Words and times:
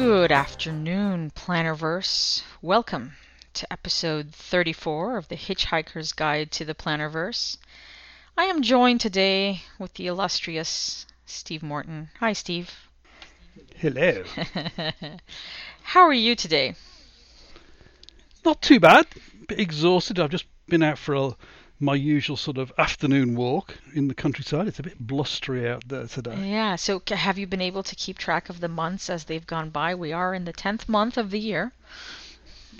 Good 0.00 0.32
afternoon, 0.32 1.30
Plannerverse. 1.36 2.42
Welcome 2.62 3.16
to 3.52 3.70
episode 3.70 4.34
34 4.34 5.18
of 5.18 5.28
the 5.28 5.36
Hitchhiker's 5.36 6.12
Guide 6.12 6.50
to 6.52 6.64
the 6.64 6.74
Plannerverse. 6.74 7.58
I 8.34 8.44
am 8.44 8.62
joined 8.62 9.02
today 9.02 9.60
with 9.78 9.92
the 9.94 10.06
illustrious 10.06 11.04
Steve 11.26 11.62
Morton. 11.62 12.08
Hi, 12.18 12.32
Steve. 12.32 12.74
Hello. 13.76 14.24
How 15.82 16.00
are 16.00 16.14
you 16.14 16.34
today? 16.34 16.76
Not 18.42 18.62
too 18.62 18.80
bad. 18.80 19.06
Bit 19.48 19.60
exhausted. 19.60 20.18
I've 20.18 20.30
just 20.30 20.46
been 20.66 20.82
out 20.82 20.96
for 20.96 21.14
a, 21.14 21.36
my 21.80 21.94
usual 21.94 22.36
sort 22.36 22.58
of 22.58 22.72
afternoon 22.76 23.34
walk 23.34 23.78
in 23.94 24.08
the 24.08 24.14
countryside. 24.14 24.68
It's 24.68 24.78
a 24.78 24.82
bit 24.82 24.98
blustery 24.98 25.68
out 25.68 25.88
there 25.88 26.06
today. 26.06 26.50
Yeah, 26.50 26.76
so 26.76 27.02
have 27.08 27.38
you 27.38 27.46
been 27.46 27.62
able 27.62 27.82
to 27.82 27.96
keep 27.96 28.18
track 28.18 28.50
of 28.50 28.60
the 28.60 28.68
months 28.68 29.08
as 29.08 29.24
they've 29.24 29.46
gone 29.46 29.70
by? 29.70 29.94
We 29.94 30.12
are 30.12 30.34
in 30.34 30.44
the 30.44 30.52
10th 30.52 30.88
month 30.88 31.16
of 31.16 31.30
the 31.30 31.40
year. 31.40 31.72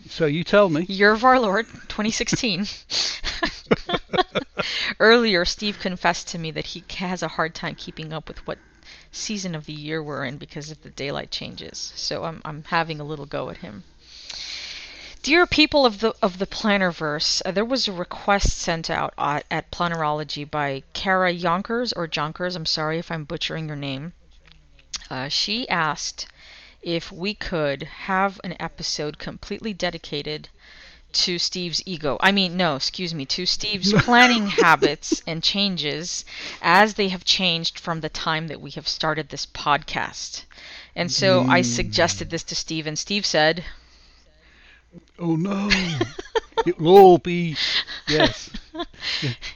So 0.08 0.26
you 0.26 0.44
tell 0.44 0.68
me. 0.68 0.82
Year 0.82 1.12
of 1.12 1.24
our 1.24 1.40
Lord, 1.40 1.66
2016. 1.66 2.66
Earlier, 5.00 5.46
Steve 5.46 5.78
confessed 5.80 6.28
to 6.28 6.38
me 6.38 6.50
that 6.50 6.66
he 6.66 6.84
has 6.96 7.22
a 7.22 7.28
hard 7.28 7.54
time 7.54 7.74
keeping 7.74 8.12
up 8.12 8.28
with 8.28 8.46
what 8.46 8.58
season 9.12 9.54
of 9.54 9.66
the 9.66 9.72
year 9.72 10.02
we're 10.02 10.24
in 10.24 10.36
because 10.36 10.70
of 10.70 10.82
the 10.82 10.90
daylight 10.90 11.30
changes. 11.30 11.92
So 11.96 12.24
I'm 12.24 12.42
I'm 12.44 12.64
having 12.64 13.00
a 13.00 13.04
little 13.04 13.26
go 13.26 13.50
at 13.50 13.58
him. 13.58 13.84
Dear 15.22 15.46
people 15.46 15.84
of 15.84 16.00
the 16.00 16.14
of 16.22 16.38
the 16.38 16.46
Plannerverse, 16.46 17.42
uh, 17.44 17.50
there 17.50 17.62
was 17.62 17.86
a 17.86 17.92
request 17.92 18.56
sent 18.56 18.88
out 18.88 19.12
at, 19.18 19.44
at 19.50 19.70
Plannerology 19.70 20.50
by 20.50 20.82
Cara 20.94 21.30
Yonkers 21.30 21.92
or 21.92 22.08
Jonkers. 22.08 22.56
I'm 22.56 22.64
sorry 22.64 22.98
if 22.98 23.10
I'm 23.10 23.24
butchering 23.24 23.66
your 23.66 23.76
name. 23.76 24.14
Uh, 25.10 25.28
she 25.28 25.68
asked 25.68 26.26
if 26.80 27.12
we 27.12 27.34
could 27.34 27.82
have 27.82 28.40
an 28.42 28.56
episode 28.58 29.18
completely 29.18 29.74
dedicated 29.74 30.48
to 31.12 31.38
Steve's 31.38 31.82
ego. 31.84 32.16
I 32.20 32.32
mean, 32.32 32.56
no, 32.56 32.76
excuse 32.76 33.12
me, 33.12 33.26
to 33.26 33.44
Steve's 33.44 33.92
planning 34.04 34.46
habits 34.46 35.22
and 35.26 35.42
changes 35.42 36.24
as 36.62 36.94
they 36.94 37.08
have 37.08 37.26
changed 37.26 37.78
from 37.78 38.00
the 38.00 38.08
time 38.08 38.48
that 38.48 38.62
we 38.62 38.70
have 38.70 38.88
started 38.88 39.28
this 39.28 39.44
podcast. 39.44 40.44
And 40.96 41.12
so 41.12 41.44
I 41.46 41.60
suggested 41.60 42.30
this 42.30 42.44
to 42.44 42.54
Steve, 42.54 42.86
and 42.86 42.98
Steve 42.98 43.26
said, 43.26 43.64
Oh 45.18 45.36
no. 45.36 45.68
it 46.66 46.78
will 46.78 46.96
all 46.96 47.18
be 47.18 47.56
yes. 48.08 48.50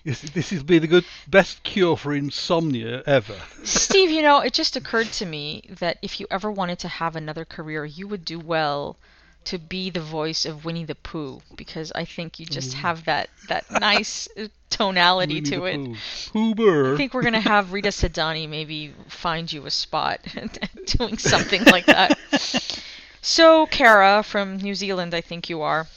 This 0.04 0.50
will 0.50 0.64
be 0.64 0.78
the 0.78 0.86
good 0.86 1.04
best 1.28 1.62
cure 1.62 1.96
for 1.96 2.12
insomnia 2.14 3.02
ever. 3.06 3.36
Steve, 3.62 4.10
you 4.10 4.22
know, 4.22 4.40
it 4.40 4.52
just 4.52 4.76
occurred 4.76 5.12
to 5.12 5.26
me 5.26 5.62
that 5.78 5.98
if 6.02 6.20
you 6.20 6.26
ever 6.30 6.50
wanted 6.50 6.78
to 6.80 6.88
have 6.88 7.16
another 7.16 7.44
career, 7.44 7.84
you 7.84 8.08
would 8.08 8.24
do 8.24 8.38
well 8.38 8.96
to 9.44 9.58
be 9.58 9.90
the 9.90 10.00
voice 10.00 10.44
of 10.46 10.64
Winnie 10.64 10.84
the 10.84 10.94
Pooh 10.94 11.40
because 11.54 11.92
I 11.94 12.04
think 12.04 12.40
you 12.40 12.46
just 12.46 12.74
have 12.74 13.04
that 13.04 13.28
that 13.48 13.70
nice 13.70 14.28
uh, 14.38 14.48
tonality 14.70 15.36
Winnie 15.36 15.50
to 15.50 15.64
it. 15.66 15.98
Pooh. 16.32 16.54
Bear. 16.54 16.94
I 16.94 16.96
think 16.96 17.14
we're 17.14 17.22
gonna 17.22 17.40
have 17.40 17.72
Rita 17.72 17.90
Sedani 17.90 18.48
maybe 18.48 18.94
find 19.08 19.52
you 19.52 19.66
a 19.66 19.70
spot 19.70 20.20
doing 20.86 21.18
something 21.18 21.64
like 21.64 21.86
that. 21.86 22.18
So, 23.26 23.64
Cara 23.64 24.22
from 24.22 24.58
New 24.58 24.74
Zealand, 24.74 25.14
I 25.14 25.22
think 25.22 25.48
you 25.48 25.62
are. 25.62 25.88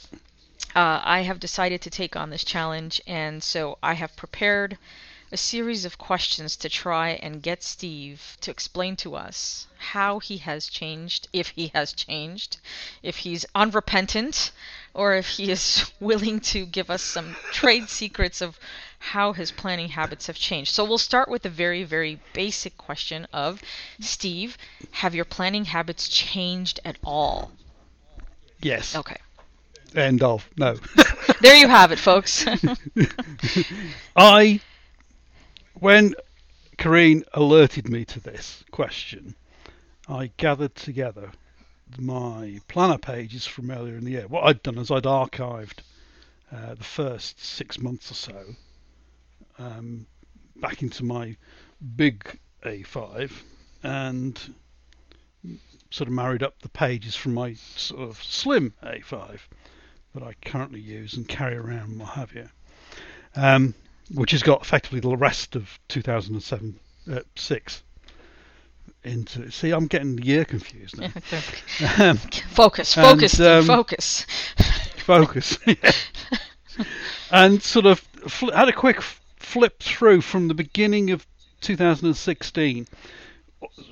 Uh, 0.74 1.02
I 1.04 1.24
have 1.24 1.38
decided 1.38 1.82
to 1.82 1.90
take 1.90 2.16
on 2.16 2.30
this 2.30 2.42
challenge, 2.42 3.02
and 3.06 3.44
so 3.44 3.76
I 3.82 3.92
have 3.92 4.16
prepared 4.16 4.78
a 5.30 5.36
series 5.36 5.84
of 5.84 5.98
questions 5.98 6.56
to 6.56 6.70
try 6.70 7.10
and 7.10 7.42
get 7.42 7.62
Steve 7.62 8.38
to 8.40 8.50
explain 8.50 8.96
to 8.96 9.14
us 9.14 9.66
how 9.92 10.20
he 10.20 10.38
has 10.38 10.68
changed, 10.68 11.28
if 11.34 11.48
he 11.50 11.70
has 11.74 11.92
changed, 11.92 12.56
if 13.02 13.18
he's 13.18 13.44
unrepentant, 13.54 14.50
or 14.94 15.14
if 15.14 15.28
he 15.28 15.50
is 15.50 15.92
willing 16.00 16.40
to 16.40 16.64
give 16.64 16.88
us 16.88 17.02
some 17.02 17.36
trade 17.52 17.90
secrets 17.90 18.40
of 18.40 18.58
how 18.98 19.32
his 19.32 19.50
planning 19.50 19.88
habits 19.88 20.26
have 20.26 20.36
changed. 20.36 20.74
So 20.74 20.84
we'll 20.84 20.98
start 20.98 21.28
with 21.28 21.44
a 21.46 21.50
very, 21.50 21.84
very 21.84 22.20
basic 22.32 22.76
question 22.76 23.26
of 23.32 23.62
Steve, 24.00 24.58
have 24.90 25.14
your 25.14 25.24
planning 25.24 25.64
habits 25.64 26.08
changed 26.08 26.80
at 26.84 26.98
all? 27.04 27.52
Yes. 28.60 28.96
Okay. 28.96 29.16
End 29.94 30.22
of. 30.22 30.48
No. 30.56 30.76
There 31.40 31.54
you 31.54 31.68
have 31.68 31.92
it, 31.92 32.00
folks. 32.00 32.44
I, 34.16 34.60
when 35.74 36.14
Kareen 36.78 37.22
alerted 37.32 37.88
me 37.88 38.04
to 38.06 38.18
this 38.18 38.64
question, 38.72 39.36
I 40.08 40.32
gathered 40.36 40.74
together 40.74 41.30
my 41.96 42.60
planner 42.66 42.98
pages 42.98 43.46
from 43.46 43.70
earlier 43.70 43.96
in 43.96 44.04
the 44.04 44.12
year. 44.12 44.26
What 44.26 44.44
I'd 44.44 44.62
done 44.62 44.78
is 44.78 44.90
I'd 44.90 45.04
archived 45.04 45.78
uh, 46.50 46.74
the 46.74 46.84
first 46.84 47.38
six 47.44 47.78
months 47.78 48.10
or 48.10 48.14
so 48.14 48.56
um, 49.58 50.06
back 50.56 50.82
into 50.82 51.04
my 51.04 51.36
big 51.96 52.38
A5 52.64 53.30
and 53.82 54.54
sort 55.90 56.08
of 56.08 56.14
married 56.14 56.42
up 56.42 56.60
the 56.60 56.68
pages 56.68 57.14
from 57.14 57.34
my 57.34 57.54
sort 57.54 58.02
of 58.02 58.22
slim 58.22 58.74
A5 58.82 59.38
that 60.14 60.22
I 60.22 60.34
currently 60.44 60.80
use 60.80 61.14
and 61.14 61.28
carry 61.28 61.56
around 61.56 61.90
and 61.90 62.00
what 62.00 62.10
have 62.10 62.34
you 62.34 62.48
um, 63.36 63.74
which 64.14 64.32
has 64.32 64.42
got 64.42 64.62
effectively 64.62 65.00
the 65.00 65.16
rest 65.16 65.56
of 65.56 65.78
2007 65.88 66.78
uh, 67.12 67.20
six 67.36 67.82
into 69.04 69.42
it. 69.42 69.52
See, 69.52 69.70
I'm 69.70 69.86
getting 69.86 70.16
the 70.16 70.24
year 70.24 70.44
confused 70.44 70.98
now. 70.98 71.06
um, 71.98 72.16
focus, 72.50 72.94
focus, 72.94 73.38
And, 73.38 73.48
um, 73.48 73.64
focus. 73.64 74.26
focus, 74.98 75.58
yeah. 75.66 75.92
and 77.30 77.62
sort 77.62 77.86
of 77.86 78.00
fl- 78.00 78.50
had 78.50 78.68
a 78.68 78.72
quick 78.72 79.02
flip 79.48 79.82
through 79.82 80.20
from 80.20 80.48
the 80.48 80.54
beginning 80.54 81.10
of 81.10 81.26
2016, 81.62 82.86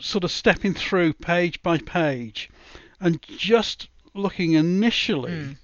sort 0.01 0.23
of 0.23 0.31
stepping 0.31 0.75
through 0.75 1.15
page 1.15 1.63
by 1.63 1.79
page, 1.79 2.51
and 3.01 3.23
just 3.23 3.89
looking 4.15 4.53
initially 4.53 5.33
Mm. 5.33 5.57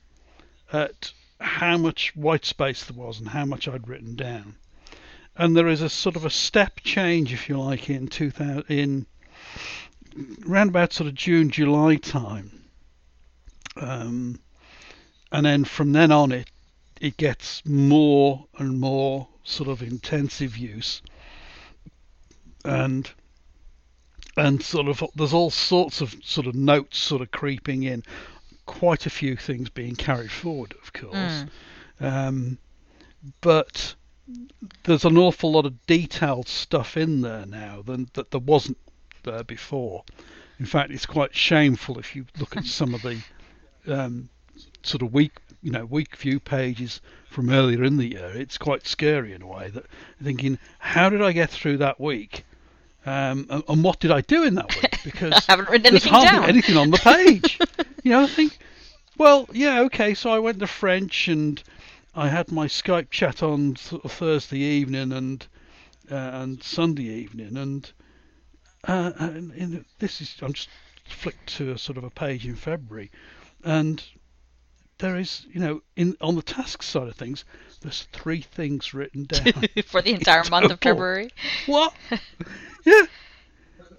at 0.72 1.12
how 1.40 1.76
much 1.76 2.16
white 2.16 2.46
space 2.46 2.84
there 2.84 2.96
was 2.96 3.20
and 3.20 3.28
how 3.28 3.44
much 3.44 3.68
I'd 3.68 3.86
written 3.86 4.16
down. 4.16 4.54
And 5.36 5.56
there 5.56 5.68
is 5.68 5.82
a 5.82 5.88
sort 5.88 6.16
of 6.16 6.24
a 6.24 6.30
step 6.30 6.80
change, 6.80 7.32
if 7.32 7.48
you 7.48 7.58
like, 7.60 7.90
in 7.90 8.08
2000 8.08 8.64
in 8.68 9.06
round 10.46 10.70
about 10.70 10.92
sort 10.92 11.08
of 11.08 11.14
June, 11.14 11.50
July 11.50 11.96
time. 11.96 12.64
Um, 13.76 14.40
and 15.30 15.44
then 15.44 15.64
from 15.64 15.92
then 15.92 16.12
on, 16.12 16.32
it 16.32 16.50
it 17.00 17.16
gets 17.16 17.62
more 17.66 18.46
and 18.58 18.78
more 18.78 19.28
sort 19.44 19.68
of 19.68 19.82
intensive 19.82 20.56
use, 20.56 21.02
and 22.64 23.10
and 24.36 24.62
sort 24.62 24.88
of 24.88 25.02
there's 25.14 25.34
all 25.34 25.50
sorts 25.50 26.00
of 26.00 26.14
sort 26.22 26.46
of 26.46 26.54
notes 26.54 26.98
sort 26.98 27.22
of 27.22 27.30
creeping 27.30 27.82
in, 27.82 28.02
quite 28.66 29.06
a 29.06 29.10
few 29.10 29.36
things 29.36 29.68
being 29.68 29.94
carried 29.96 30.30
forward, 30.30 30.74
of 30.82 30.92
course, 30.92 31.14
Mm. 31.14 31.48
um, 32.00 32.58
but 33.40 33.94
there's 34.84 35.04
an 35.04 35.18
awful 35.18 35.52
lot 35.52 35.66
of 35.66 35.86
detailed 35.86 36.48
stuff 36.48 36.96
in 36.96 37.20
there 37.20 37.44
now 37.46 37.82
than 37.82 38.08
that 38.14 38.30
there 38.30 38.40
wasn't 38.40 38.78
there 39.24 39.44
before. 39.44 40.04
In 40.58 40.66
fact, 40.66 40.90
it's 40.90 41.06
quite 41.06 41.34
shameful 41.34 41.98
if 41.98 42.14
you 42.16 42.26
look 42.38 42.56
at 42.56 42.64
some 42.80 42.94
of 42.94 43.02
the 43.02 43.22
um, 43.86 44.28
sort 44.82 45.02
of 45.02 45.12
week, 45.12 45.32
you 45.62 45.70
know, 45.70 45.84
week 45.84 46.16
view 46.16 46.40
pages 46.40 47.00
from 47.28 47.50
earlier 47.50 47.82
in 47.84 47.96
the 47.96 48.12
year. 48.12 48.32
It's 48.34 48.58
quite 48.58 48.86
scary 48.86 49.32
in 49.32 49.42
a 49.42 49.46
way 49.46 49.68
that 49.70 49.86
thinking, 50.22 50.58
how 50.78 51.08
did 51.08 51.22
I 51.22 51.32
get 51.32 51.50
through 51.50 51.78
that 51.78 52.00
week? 52.00 52.44
Um, 53.04 53.46
and, 53.50 53.64
and 53.68 53.84
what 53.84 53.98
did 54.00 54.12
I 54.12 54.20
do 54.20 54.44
in 54.44 54.54
that 54.56 54.74
week? 54.76 54.98
Because 55.04 55.32
I 55.32 55.52
haven't 55.52 55.68
written 55.68 55.90
there's 55.90 56.06
anything 56.06 56.12
hardly 56.12 56.38
down. 56.38 56.48
anything 56.48 56.76
on 56.76 56.90
the 56.90 56.98
page. 56.98 57.58
you 58.04 58.12
know, 58.12 58.22
I 58.22 58.28
think, 58.28 58.56
well, 59.18 59.48
yeah, 59.52 59.80
okay. 59.82 60.14
So 60.14 60.30
I 60.30 60.38
went 60.38 60.60
to 60.60 60.68
French 60.68 61.26
and 61.26 61.60
I 62.14 62.28
had 62.28 62.52
my 62.52 62.66
Skype 62.66 63.10
chat 63.10 63.42
on 63.42 63.74
sort 63.74 64.04
of 64.04 64.12
Thursday 64.12 64.58
evening 64.58 65.10
and 65.10 65.44
uh, 66.10 66.14
and 66.14 66.62
Sunday 66.62 67.04
evening, 67.04 67.56
and, 67.56 67.90
uh, 68.86 69.12
and 69.18 69.52
in, 69.54 69.84
this 69.98 70.20
is 70.20 70.34
I'm 70.42 70.52
just 70.52 70.68
flicked 71.06 71.56
to 71.56 71.72
a 71.72 71.78
sort 71.78 71.96
of 71.96 72.04
a 72.04 72.10
page 72.10 72.46
in 72.46 72.56
February, 72.56 73.10
and 73.64 74.02
there 75.02 75.18
is, 75.18 75.44
you 75.52 75.60
know, 75.60 75.82
in 75.96 76.16
on 76.22 76.36
the 76.36 76.42
task 76.42 76.82
side 76.82 77.08
of 77.08 77.16
things, 77.16 77.44
there's 77.82 78.08
three 78.12 78.40
things 78.40 78.94
written 78.94 79.24
down. 79.28 79.64
For 79.86 80.00
the 80.00 80.12
entire 80.14 80.44
month 80.48 80.70
of 80.70 80.80
February. 80.82 81.30
what? 81.66 81.92
yeah, 82.84 83.02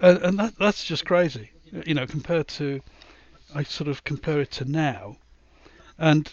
and, 0.02 0.18
and 0.24 0.40
that 0.40 0.54
that's 0.58 0.84
just 0.84 1.06
crazy. 1.06 1.52
You 1.86 1.94
know, 1.94 2.08
compared 2.08 2.48
to, 2.60 2.82
I 3.54 3.64
sort 3.64 3.88
of 3.88 4.04
compare 4.04 4.42
it 4.42 4.52
to 4.52 4.66
now, 4.66 5.18
and 5.98 6.32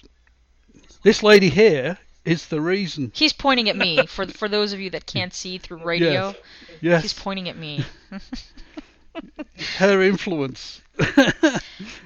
this 1.02 1.22
lady 1.22 1.48
here 1.48 1.98
is 2.24 2.46
the 2.46 2.60
reason. 2.60 3.10
He's 3.14 3.32
pointing 3.32 3.68
at 3.68 3.76
me. 3.76 4.06
For 4.06 4.26
for 4.26 4.48
those 4.48 4.72
of 4.72 4.80
you 4.80 4.90
that 4.90 5.06
can't 5.06 5.34
see 5.34 5.58
through 5.58 5.82
radio, 5.84 6.28
Yes. 6.28 6.36
Yes. 6.80 7.02
he's 7.02 7.14
pointing 7.14 7.48
at 7.48 7.56
me. 7.56 7.84
Her 9.78 10.02
influence 10.02 10.80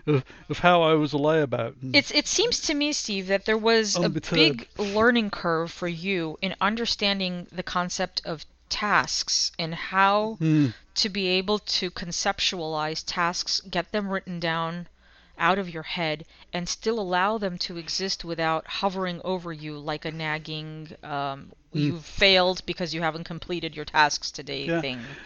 of, 0.06 0.24
of 0.48 0.58
how 0.58 0.82
I 0.82 0.94
was 0.94 1.12
a 1.12 1.16
layabout. 1.18 1.74
And 1.82 1.94
It's 1.96 2.10
it 2.10 2.26
seems 2.26 2.60
to 2.62 2.74
me, 2.74 2.92
Steve, 2.92 3.26
that 3.28 3.44
there 3.44 3.58
was 3.58 3.96
a 3.96 4.08
big 4.08 4.68
learning 4.78 5.30
curve 5.30 5.70
for 5.70 5.88
you 5.88 6.38
in 6.42 6.54
understanding 6.60 7.46
the 7.52 7.62
concept 7.62 8.22
of 8.24 8.44
tasks 8.68 9.52
and 9.58 9.74
how 9.74 10.36
Hmm. 10.40 10.68
to 10.96 11.08
be 11.08 11.26
able 11.28 11.58
to 11.58 11.90
conceptualize 11.90 13.02
tasks, 13.06 13.60
get 13.70 13.92
them 13.92 14.08
written 14.08 14.40
down 14.40 14.88
out 15.36 15.58
of 15.58 15.68
your 15.68 15.82
head, 15.82 16.24
and 16.52 16.68
still 16.68 17.00
allow 17.00 17.38
them 17.38 17.58
to 17.58 17.76
exist 17.76 18.24
without 18.24 18.66
hovering 18.66 19.20
over 19.24 19.52
you 19.52 19.76
like 19.78 20.04
a 20.04 20.12
nagging 20.12 20.94
um, 21.02 21.52
you've 21.72 22.04
failed 22.04 22.64
because 22.66 22.94
you 22.94 23.02
haven't 23.02 23.24
completed 23.24 23.74
your 23.74 23.84
tasks 23.84 24.30
today 24.30 24.68
Yeah. 24.68 24.80
thing. 24.80 25.16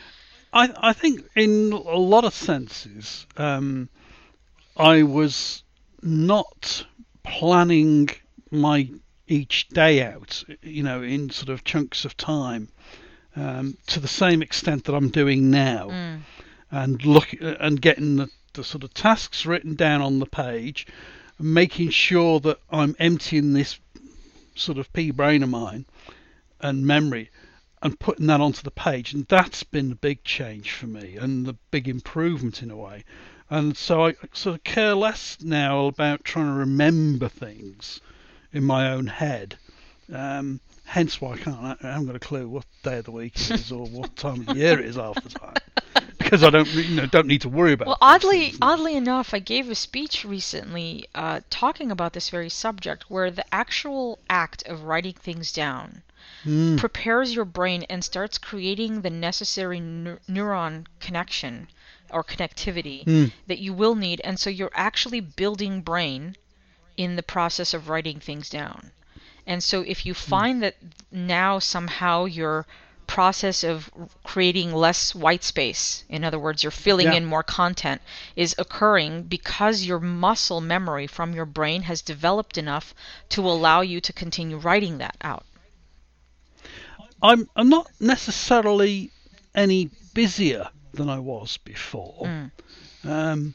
I, 0.52 0.72
I 0.76 0.92
think 0.92 1.28
in 1.36 1.72
a 1.72 1.98
lot 1.98 2.24
of 2.24 2.34
senses, 2.34 3.26
um, 3.36 3.88
I 4.76 5.02
was 5.02 5.62
not 6.02 6.86
planning 7.22 8.08
my 8.50 8.88
each 9.26 9.68
day 9.68 10.02
out, 10.02 10.42
you 10.62 10.82
know, 10.82 11.02
in 11.02 11.28
sort 11.30 11.50
of 11.50 11.64
chunks 11.64 12.04
of 12.04 12.16
time, 12.16 12.68
um, 13.36 13.76
to 13.88 14.00
the 14.00 14.08
same 14.08 14.40
extent 14.40 14.84
that 14.84 14.94
I'm 14.94 15.10
doing 15.10 15.50
now, 15.50 15.88
Mm. 15.90 16.20
and 16.70 17.04
look 17.04 17.34
and 17.40 17.80
getting 17.80 18.16
the, 18.16 18.28
the 18.54 18.64
sort 18.64 18.84
of 18.84 18.94
tasks 18.94 19.44
written 19.44 19.74
down 19.74 20.00
on 20.00 20.18
the 20.18 20.26
page, 20.26 20.86
making 21.38 21.90
sure 21.90 22.40
that 22.40 22.58
I'm 22.70 22.96
emptying 22.98 23.52
this 23.52 23.78
sort 24.54 24.78
of 24.78 24.92
pea 24.92 25.10
brain 25.10 25.42
of 25.42 25.50
mine 25.50 25.84
and 26.60 26.86
memory 26.86 27.30
and 27.82 27.98
putting 27.98 28.26
that 28.26 28.40
onto 28.40 28.62
the 28.62 28.70
page 28.70 29.12
and 29.12 29.26
that's 29.26 29.62
been 29.62 29.88
the 29.88 29.94
big 29.94 30.24
change 30.24 30.72
for 30.72 30.86
me 30.86 31.16
and 31.16 31.46
the 31.46 31.54
big 31.70 31.88
improvement 31.88 32.62
in 32.62 32.70
a 32.70 32.76
way. 32.76 33.04
And 33.50 33.76
so 33.76 34.06
I 34.06 34.14
sort 34.32 34.56
of 34.56 34.64
care 34.64 34.94
less 34.94 35.38
now 35.40 35.86
about 35.86 36.24
trying 36.24 36.46
to 36.46 36.52
remember 36.52 37.28
things 37.28 38.00
in 38.52 38.64
my 38.64 38.90
own 38.90 39.06
head. 39.06 39.58
Um, 40.12 40.60
hence 40.84 41.20
why 41.20 41.32
I 41.32 41.36
can't 41.36 41.58
I 41.60 41.76
haven't 41.80 42.06
got 42.06 42.16
a 42.16 42.20
clue 42.20 42.48
what 42.48 42.64
day 42.82 42.98
of 42.98 43.04
the 43.04 43.10
week 43.10 43.34
it 43.36 43.50
is 43.50 43.72
or 43.72 43.86
what 43.86 44.16
time 44.16 44.40
of 44.40 44.46
the 44.46 44.56
year 44.56 44.78
it 44.78 44.86
is 44.86 44.96
half 44.96 45.22
the 45.22 45.28
time 45.28 45.54
because 46.18 46.42
I 46.42 46.50
don't 46.50 46.68
you 46.74 46.96
know 46.96 47.06
don't 47.06 47.26
need 47.26 47.42
to 47.42 47.48
worry 47.48 47.72
about 47.72 47.88
Well, 47.88 47.98
oddly, 48.00 48.50
things 48.50 48.58
oddly 48.60 48.96
enough, 48.96 49.32
I 49.32 49.38
gave 49.38 49.70
a 49.70 49.74
speech 49.74 50.24
recently 50.24 51.06
uh, 51.14 51.40
talking 51.48 51.90
about 51.90 52.12
this 52.12 52.28
very 52.28 52.50
subject, 52.50 53.10
where 53.10 53.30
the 53.30 53.44
actual 53.54 54.18
act 54.28 54.62
of 54.66 54.84
writing 54.84 55.14
things 55.14 55.52
down 55.52 56.02
Mm. 56.44 56.78
prepares 56.78 57.34
your 57.34 57.44
brain 57.44 57.84
and 57.90 58.04
starts 58.04 58.38
creating 58.38 59.02
the 59.02 59.10
necessary 59.10 59.80
neur- 59.80 60.18
neuron 60.28 60.86
connection 61.00 61.68
or 62.10 62.24
connectivity 62.24 63.04
Mm. 63.04 63.32
that 63.46 63.58
you 63.58 63.72
will 63.74 63.94
need, 63.94 64.20
and 64.24 64.38
so 64.40 64.48
you're 64.50 64.70
actually 64.74 65.20
building 65.20 65.80
brain 65.82 66.36
in 66.96 67.16
the 67.16 67.22
process 67.22 67.74
of 67.74 67.88
writing 67.88 68.18
things 68.20 68.48
down. 68.48 68.92
And 69.46 69.62
so 69.62 69.82
if 69.82 70.04
you 70.04 70.14
find 70.14 70.62
that 70.62 70.76
now 71.12 71.58
somehow 71.58 72.24
your 72.26 72.66
process 73.06 73.64
of 73.64 73.90
creating 74.22 74.70
less 74.74 75.14
white 75.14 75.42
space, 75.42 76.04
in 76.10 76.22
other 76.24 76.38
words, 76.38 76.62
you're 76.62 76.70
filling 76.70 77.06
Yeah. 77.06 77.14
in 77.14 77.24
more 77.24 77.42
content, 77.42 78.02
is 78.36 78.54
occurring 78.58 79.22
because 79.22 79.84
your 79.84 79.98
muscle 79.98 80.60
memory 80.60 81.06
from 81.06 81.32
your 81.34 81.46
brain 81.46 81.82
has 81.82 82.02
developed 82.02 82.58
enough 82.58 82.94
to 83.30 83.40
allow 83.40 83.80
you 83.80 83.98
to 84.02 84.12
continue 84.12 84.58
writing 84.58 84.98
that 84.98 85.16
out. 85.22 85.46
I'm 87.22 87.48
I'm 87.56 87.68
not 87.68 87.90
necessarily 88.00 89.10
any 89.54 89.90
busier 90.14 90.68
than 90.92 91.08
I 91.08 91.18
was 91.18 91.56
before. 91.58 92.24
Mm. 92.24 92.50
Um, 93.04 93.54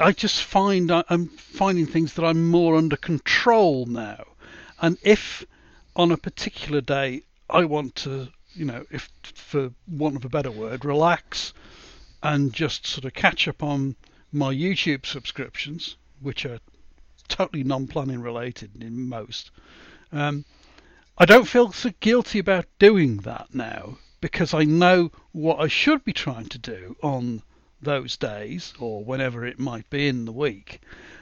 I 0.00 0.12
just 0.12 0.42
find 0.42 0.90
I, 0.90 1.04
I'm 1.08 1.28
finding 1.28 1.86
things 1.86 2.14
that 2.14 2.24
I'm 2.24 2.48
more 2.48 2.76
under 2.76 2.96
control 2.96 3.86
now, 3.86 4.24
and 4.80 4.98
if 5.02 5.44
on 5.96 6.10
a 6.10 6.16
particular 6.16 6.80
day 6.80 7.22
I 7.48 7.64
want 7.64 7.94
to, 7.96 8.28
you 8.54 8.64
know, 8.64 8.84
if 8.90 9.10
for 9.34 9.70
want 9.88 10.16
of 10.16 10.24
a 10.24 10.28
better 10.28 10.50
word, 10.50 10.84
relax 10.84 11.52
and 12.22 12.52
just 12.52 12.86
sort 12.86 13.04
of 13.04 13.12
catch 13.12 13.46
up 13.46 13.62
on 13.62 13.96
my 14.32 14.52
YouTube 14.52 15.06
subscriptions, 15.06 15.96
which 16.20 16.46
are 16.46 16.58
totally 17.28 17.62
non-planning 17.62 18.20
related 18.20 18.82
in 18.82 19.08
most. 19.08 19.50
Um, 20.10 20.44
I 21.16 21.24
don't 21.26 21.46
feel 21.48 21.72
so 21.72 21.90
guilty 22.00 22.38
about 22.38 22.66
doing 22.78 23.18
that 23.18 23.54
now 23.54 23.98
because 24.20 24.52
I 24.54 24.64
know 24.64 25.12
what 25.32 25.60
I 25.60 25.68
should 25.68 26.04
be 26.04 26.12
trying 26.12 26.46
to 26.46 26.58
do 26.58 26.96
on 27.02 27.42
those 27.80 28.16
days 28.16 28.72
or 28.80 29.04
whenever 29.04 29.44
it 29.46 29.58
might 29.58 29.88
be 29.90 30.08
in 30.08 30.24
the 30.24 30.32
week. 30.32 30.80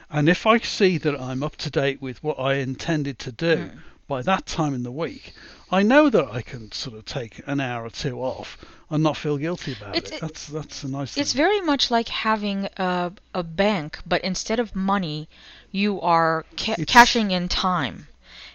And 0.09 0.29
if 0.29 0.45
I 0.47 0.57
see 0.59 0.97
that 0.99 1.19
I'm 1.19 1.43
up 1.43 1.57
to 1.57 1.69
date 1.69 2.01
with 2.01 2.23
what 2.23 2.39
I 2.39 2.55
intended 2.55 3.19
to 3.19 3.31
do 3.31 3.55
Mm. 3.57 3.79
by 4.07 4.21
that 4.23 4.45
time 4.45 4.73
in 4.73 4.83
the 4.83 4.91
week, 4.91 5.33
I 5.71 5.83
know 5.83 6.09
that 6.09 6.27
I 6.31 6.41
can 6.41 6.71
sort 6.71 6.97
of 6.97 7.05
take 7.05 7.41
an 7.47 7.59
hour 7.59 7.85
or 7.85 7.89
two 7.89 8.19
off 8.21 8.57
and 8.89 9.03
not 9.03 9.17
feel 9.17 9.37
guilty 9.37 9.73
about 9.73 9.95
It's- 9.95 10.11
it. 10.13 10.21
That's 10.21 10.47
that's 10.47 10.83
a 10.83 10.87
nice 10.87 11.17
It's 11.17 11.33
thing. 11.33 11.37
very 11.37 11.61
much 11.61 11.91
like 11.91 12.07
having 12.09 12.67
a, 12.77 13.11
a 13.33 13.43
bank, 13.43 13.99
but 14.05 14.23
instead 14.23 14.59
of 14.59 14.75
money, 14.75 15.27
you 15.71 15.99
are 16.01 16.45
ca- 16.57 16.83
cashing 16.87 17.31
in 17.31 17.47
time. 17.49 18.07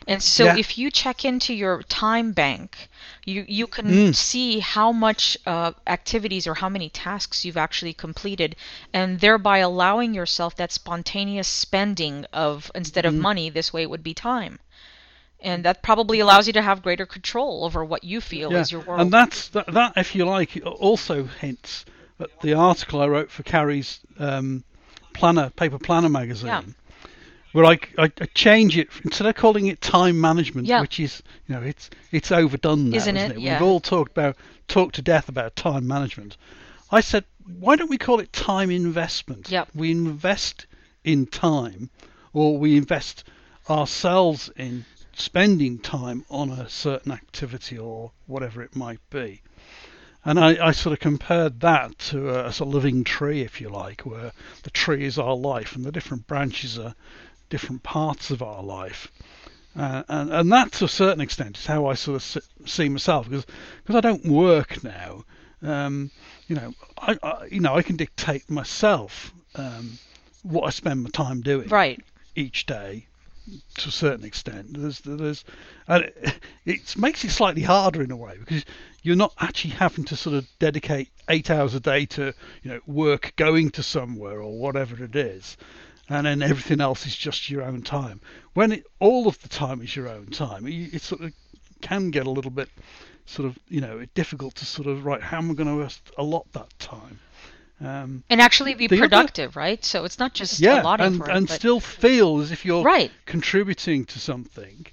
And 0.08 0.22
so 0.22 0.46
Yeah. 0.46 0.56
if 0.56 0.78
you 0.78 0.90
check 0.90 1.24
into 1.24 1.52
your 1.54 1.82
time 1.82 2.32
bank, 2.32 2.88
you, 3.26 3.44
you 3.46 3.66
can 3.66 3.86
Mm. 3.86 4.14
see 4.14 4.60
how 4.60 4.90
much 4.90 5.36
uh, 5.46 5.72
activities 5.86 6.46
or 6.46 6.54
how 6.54 6.68
many 6.70 6.88
tasks 6.88 7.44
you've 7.44 7.58
actually 7.58 7.92
completed, 7.92 8.56
and 8.92 9.20
thereby 9.20 9.58
allowing 9.58 10.14
yourself 10.14 10.56
that 10.56 10.72
spontaneous 10.72 11.46
spending 11.46 12.24
of, 12.32 12.70
instead 12.74 13.04
of 13.06 13.14
Mm. 13.14 13.20
money, 13.20 13.50
this 13.50 13.72
way 13.72 13.82
it 13.82 13.90
would 13.90 14.02
be 14.02 14.14
time. 14.14 14.58
And 15.40 15.64
that 15.64 15.82
probably 15.82 16.20
allows 16.20 16.46
you 16.46 16.52
to 16.54 16.62
have 16.62 16.82
greater 16.82 17.06
control 17.06 17.64
over 17.64 17.84
what 17.84 18.02
you 18.02 18.20
feel 18.20 18.50
is 18.56 18.72
your 18.72 18.80
world. 18.80 19.02
And 19.02 19.12
that's 19.12 19.48
that, 19.50 19.66
that, 19.72 19.92
if 19.96 20.14
you 20.14 20.24
like, 20.24 20.60
also 20.64 21.24
hints 21.24 21.84
at 22.18 22.40
the 22.40 22.54
article 22.54 23.00
I 23.02 23.06
wrote 23.06 23.30
for 23.30 23.42
Carrie's 23.44 24.00
um, 24.18 24.64
planner, 25.14 25.50
paper 25.50 25.78
planner 25.78 26.08
magazine, 26.08 26.48
Yeah. 26.48 26.62
Where 27.58 27.66
I, 27.66 27.78
I, 27.98 28.04
I 28.20 28.26
change 28.34 28.78
it 28.78 28.88
instead 29.02 29.26
of 29.26 29.34
calling 29.34 29.66
it 29.66 29.80
time 29.80 30.20
management, 30.20 30.68
Yeah. 30.68 30.80
which 30.80 31.00
is 31.00 31.24
you 31.48 31.56
know 31.56 31.60
it's 31.60 31.90
it's 32.12 32.30
overdone 32.30 32.90
now, 32.90 32.96
Isn't 32.98 33.16
isn't, 33.16 33.32
it? 33.32 33.36
it? 33.38 33.40
Yeah. 33.40 33.54
We've 33.54 33.68
all 33.68 33.80
talked 33.80 34.12
about 34.12 34.36
talked 34.68 34.94
to 34.94 35.02
death 35.02 35.28
about 35.28 35.56
time 35.56 35.84
management. 35.84 36.36
I 36.92 37.00
said, 37.00 37.24
why 37.58 37.74
don't 37.74 37.90
we 37.90 37.98
call 37.98 38.20
it 38.20 38.32
time 38.32 38.70
investment? 38.70 39.50
Yep. 39.50 39.70
We 39.74 39.90
invest 39.90 40.68
in 41.02 41.26
time, 41.26 41.90
or 42.32 42.56
we 42.56 42.76
invest 42.76 43.24
ourselves 43.68 44.50
in 44.54 44.84
spending 45.16 45.80
time 45.80 46.24
on 46.30 46.50
a 46.50 46.68
certain 46.68 47.10
activity 47.10 47.76
or 47.76 48.12
whatever 48.26 48.62
it 48.62 48.76
might 48.76 49.00
be. 49.10 49.42
And 50.24 50.38
I, 50.38 50.68
I 50.68 50.70
sort 50.72 50.92
of 50.92 51.00
compared 51.00 51.60
that 51.60 51.98
to 52.10 52.30
a, 52.30 52.52
a 52.56 52.64
living 52.64 53.02
tree, 53.02 53.42
if 53.42 53.60
you 53.60 53.68
like, 53.68 54.02
where 54.02 54.32
the 54.62 54.70
tree 54.70 55.04
is 55.04 55.18
our 55.18 55.34
life 55.34 55.74
and 55.74 55.84
the 55.84 55.92
different 55.92 56.26
branches 56.26 56.78
are 56.78 56.94
different 57.48 57.82
parts 57.82 58.30
of 58.30 58.42
our 58.42 58.62
life. 58.62 59.10
Uh, 59.76 60.02
and, 60.08 60.32
and 60.32 60.52
that, 60.52 60.72
to 60.72 60.84
a 60.84 60.88
certain 60.88 61.20
extent, 61.20 61.58
is 61.58 61.66
how 61.66 61.86
I 61.86 61.94
sort 61.94 62.16
of 62.16 62.68
see 62.68 62.88
myself 62.88 63.28
because 63.28 63.46
because 63.82 63.96
I 63.96 64.00
don't 64.00 64.24
work 64.26 64.82
now. 64.82 65.24
Um, 65.62 66.10
you 66.46 66.56
know, 66.56 66.74
I, 66.96 67.18
I 67.22 67.44
you 67.50 67.60
know 67.60 67.76
I 67.76 67.82
can 67.82 67.96
dictate 67.96 68.50
myself 68.50 69.32
um, 69.54 69.98
what 70.42 70.64
I 70.64 70.70
spend 70.70 71.02
my 71.02 71.10
time 71.10 71.42
doing 71.42 71.68
right. 71.68 72.00
each 72.34 72.66
day 72.66 73.06
to 73.78 73.88
a 73.88 73.92
certain 73.92 74.24
extent. 74.24 74.78
There's, 74.78 75.00
there's, 75.00 75.44
and 75.86 76.04
it, 76.04 76.38
it 76.66 76.96
makes 76.96 77.24
it 77.24 77.30
slightly 77.30 77.62
harder 77.62 78.02
in 78.02 78.10
a 78.10 78.16
way 78.16 78.36
because 78.38 78.64
you're 79.02 79.16
not 79.16 79.32
actually 79.38 79.70
having 79.70 80.04
to 80.06 80.16
sort 80.16 80.36
of 80.36 80.46
dedicate 80.58 81.08
eight 81.28 81.50
hours 81.50 81.74
a 81.74 81.80
day 81.80 82.06
to, 82.06 82.34
you 82.62 82.70
know, 82.70 82.80
work 82.86 83.32
going 83.36 83.70
to 83.70 83.82
somewhere 83.82 84.40
or 84.40 84.58
whatever 84.58 85.02
it 85.02 85.16
is, 85.16 85.56
and 86.08 86.26
then 86.26 86.42
everything 86.42 86.80
else 86.80 87.06
is 87.06 87.16
just 87.16 87.50
your 87.50 87.62
own 87.62 87.82
time. 87.82 88.20
When 88.54 88.72
it, 88.72 88.86
all 88.98 89.28
of 89.28 89.40
the 89.42 89.48
time 89.48 89.82
is 89.82 89.94
your 89.94 90.08
own 90.08 90.26
time, 90.26 90.66
it, 90.66 90.94
it 90.94 91.02
sort 91.02 91.20
of 91.22 91.32
can 91.82 92.10
get 92.10 92.26
a 92.26 92.30
little 92.30 92.50
bit 92.50 92.68
sort 93.26 93.46
of, 93.46 93.58
you 93.68 93.80
know, 93.80 94.04
difficult 94.14 94.54
to 94.56 94.64
sort 94.64 94.88
of 94.88 95.04
right. 95.04 95.20
How 95.22 95.38
am 95.38 95.50
I 95.50 95.54
going 95.54 95.88
to 95.88 95.94
allot 96.16 96.46
that 96.52 96.76
time? 96.78 97.20
Um, 97.80 98.24
And 98.30 98.40
actually 98.40 98.74
be 98.74 98.86
The 98.88 98.96
other- 98.96 99.04
productive, 99.08 99.54
right? 99.54 99.84
So 99.84 100.04
it's 100.04 100.18
not 100.18 100.34
just 100.34 100.58
yeah, 100.58 100.82
allotting 100.82 101.06
and, 101.06 101.16
for 101.18 101.30
it, 101.30 101.36
and 101.36 101.46
but- 101.46 101.54
still 101.54 101.78
feel 101.78 102.40
as 102.40 102.50
if 102.50 102.64
you're 102.64 102.82
Right. 102.82 103.12
contributing 103.26 104.04
to 104.06 104.18
something 104.18 104.86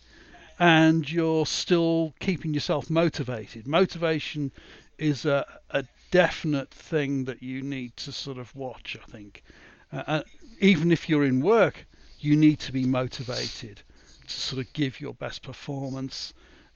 and 0.60 1.10
you're 1.12 1.45
still 1.45 2.13
keeping 2.19 2.53
yourself 2.53 2.89
motivated. 2.89 3.67
Motivation 3.67 4.51
is 4.98 5.25
a, 5.25 5.45
a 5.72 5.84
definite 6.12 6.69
thing 6.72 7.25
that 7.25 7.41
you 7.41 7.62
need 7.62 7.95
to 7.98 8.12
sort 8.12 8.38
of 8.38 8.55
watch, 8.55 8.95
I 9.01 9.12
think. 9.12 9.43
Uh, 9.91 10.03
uh, 10.07 10.23
even 10.59 10.91
if 10.91 11.09
you're 11.09 11.25
in 11.25 11.41
work, 11.41 11.85
you 12.19 12.35
need 12.35 12.59
to 12.59 12.71
be 12.71 12.85
motivated 12.85 13.81
to 14.27 14.39
sort 14.41 14.59
of 14.65 14.71
give 14.73 14.99
your 14.99 15.13
best 15.13 15.41
performance, 15.41 16.33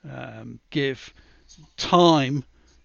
um, 0.09 0.59
give 0.69 1.13
time 1.77 2.43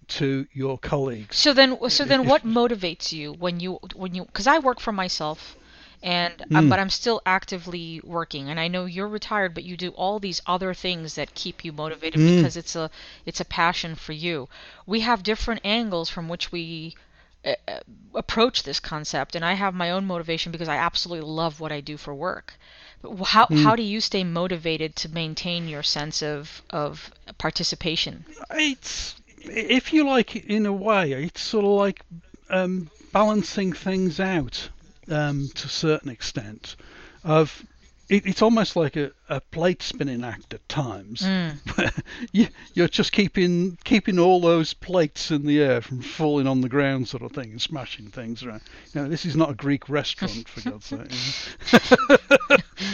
to 0.09 0.47
your 0.53 0.79
colleagues. 0.79 1.37
So 1.37 1.53
then, 1.53 1.79
so 1.91 2.05
then, 2.05 2.23
If- 2.23 2.27
what 2.27 2.45
motivates 2.45 3.13
you 3.13 3.33
when 3.33 3.61
you 3.61 3.79
when 3.95 4.15
you? 4.15 4.25
Because 4.27 4.47
I 4.47 4.59
work 4.59 4.81
for 4.81 4.93
myself, 4.93 5.57
and 6.03 6.43
uh, 6.55 6.63
Mm. 6.63 6.69
but 6.69 6.79
I'm 6.79 6.91
still 6.91 7.21
actively 7.27 8.01
working, 8.05 8.49
and 8.51 8.59
I 8.61 8.69
know 8.69 8.85
you're 8.87 9.09
retired, 9.09 9.55
but 9.55 9.65
you 9.65 9.77
do 9.77 9.91
all 9.91 10.19
these 10.19 10.41
other 10.47 10.73
things 10.75 11.15
that 11.15 11.35
keep 11.35 11.65
you 11.65 11.73
motivated 11.73 12.21
Mm. 12.21 12.27
because 12.27 12.57
it's 12.57 12.75
a 12.77 12.91
it's 13.27 13.41
a 13.41 13.45
passion 13.45 13.95
for 13.97 14.13
you. 14.13 14.49
We 14.87 15.01
have 15.01 15.23
different 15.23 15.61
angles 15.65 16.09
from 16.11 16.29
which 16.29 16.51
we 16.53 16.97
approach 18.15 18.63
this 18.63 18.81
concept, 18.81 19.35
and 19.35 19.45
I 19.45 19.55
have 19.55 19.75
my 19.75 19.91
own 19.91 20.07
motivation 20.07 20.53
because 20.53 20.69
I 20.69 20.77
absolutely 20.77 21.29
love 21.29 21.61
what 21.61 21.73
I 21.73 21.81
do 21.81 21.97
for 21.97 22.15
work. 22.15 22.55
But 23.03 23.17
how 23.25 23.47
Mm. 23.47 23.63
how 23.63 23.77
do 23.77 23.83
you 23.83 24.01
stay 24.01 24.25
motivated 24.25 24.97
to 24.97 25.09
maintain 25.09 25.69
your 25.69 25.83
sense 25.83 26.23
of 26.23 26.63
of 26.71 27.13
participation? 27.39 28.25
It's 28.51 29.15
if 29.47 29.93
you 29.93 30.07
like, 30.07 30.37
in 30.37 30.67
a 30.67 30.73
way, 30.73 31.13
it's 31.13 31.43
sort 31.43 31.65
of 31.65 31.73
like 31.73 32.01
um, 32.49 32.91
balancing 33.13 33.73
things 33.73 34.21
out 34.21 34.71
um, 35.09 35.51
to 35.55 35.67
a 35.67 35.71
certain 35.71 36.11
extent. 36.11 36.77
Of 37.25 37.65
it, 38.09 38.27
it's 38.27 38.43
almost 38.43 38.77
like 38.77 38.97
a, 38.97 39.13
a 39.29 39.41
plate 39.41 39.83
spinning 39.83 40.25
act 40.25 40.53
at 40.55 40.69
times. 40.69 41.23
Mm. 41.23 42.03
you, 42.33 42.49
you're 42.75 42.89
just 42.89 43.13
keeping 43.13 43.79
keeping 43.85 44.19
all 44.19 44.41
those 44.41 44.75
plates 44.75 45.31
in 45.31 45.47
the 45.47 45.61
air 45.61 45.81
from 45.81 46.01
falling 46.01 46.47
on 46.47 46.61
the 46.61 46.69
ground, 46.69 47.09
sort 47.09 47.23
of 47.23 47.33
thing, 47.33 47.51
and 47.51 47.63
smashing 47.63 48.07
things 48.09 48.43
around. 48.43 48.63
You 48.93 49.03
know, 49.03 49.09
this 49.09 49.25
is 49.25 49.37
not 49.37 49.51
a 49.51 49.55
Greek 49.55 49.89
restaurant, 49.89 50.49
for 50.49 50.71
God's 50.71 50.87
sake, 50.87 51.13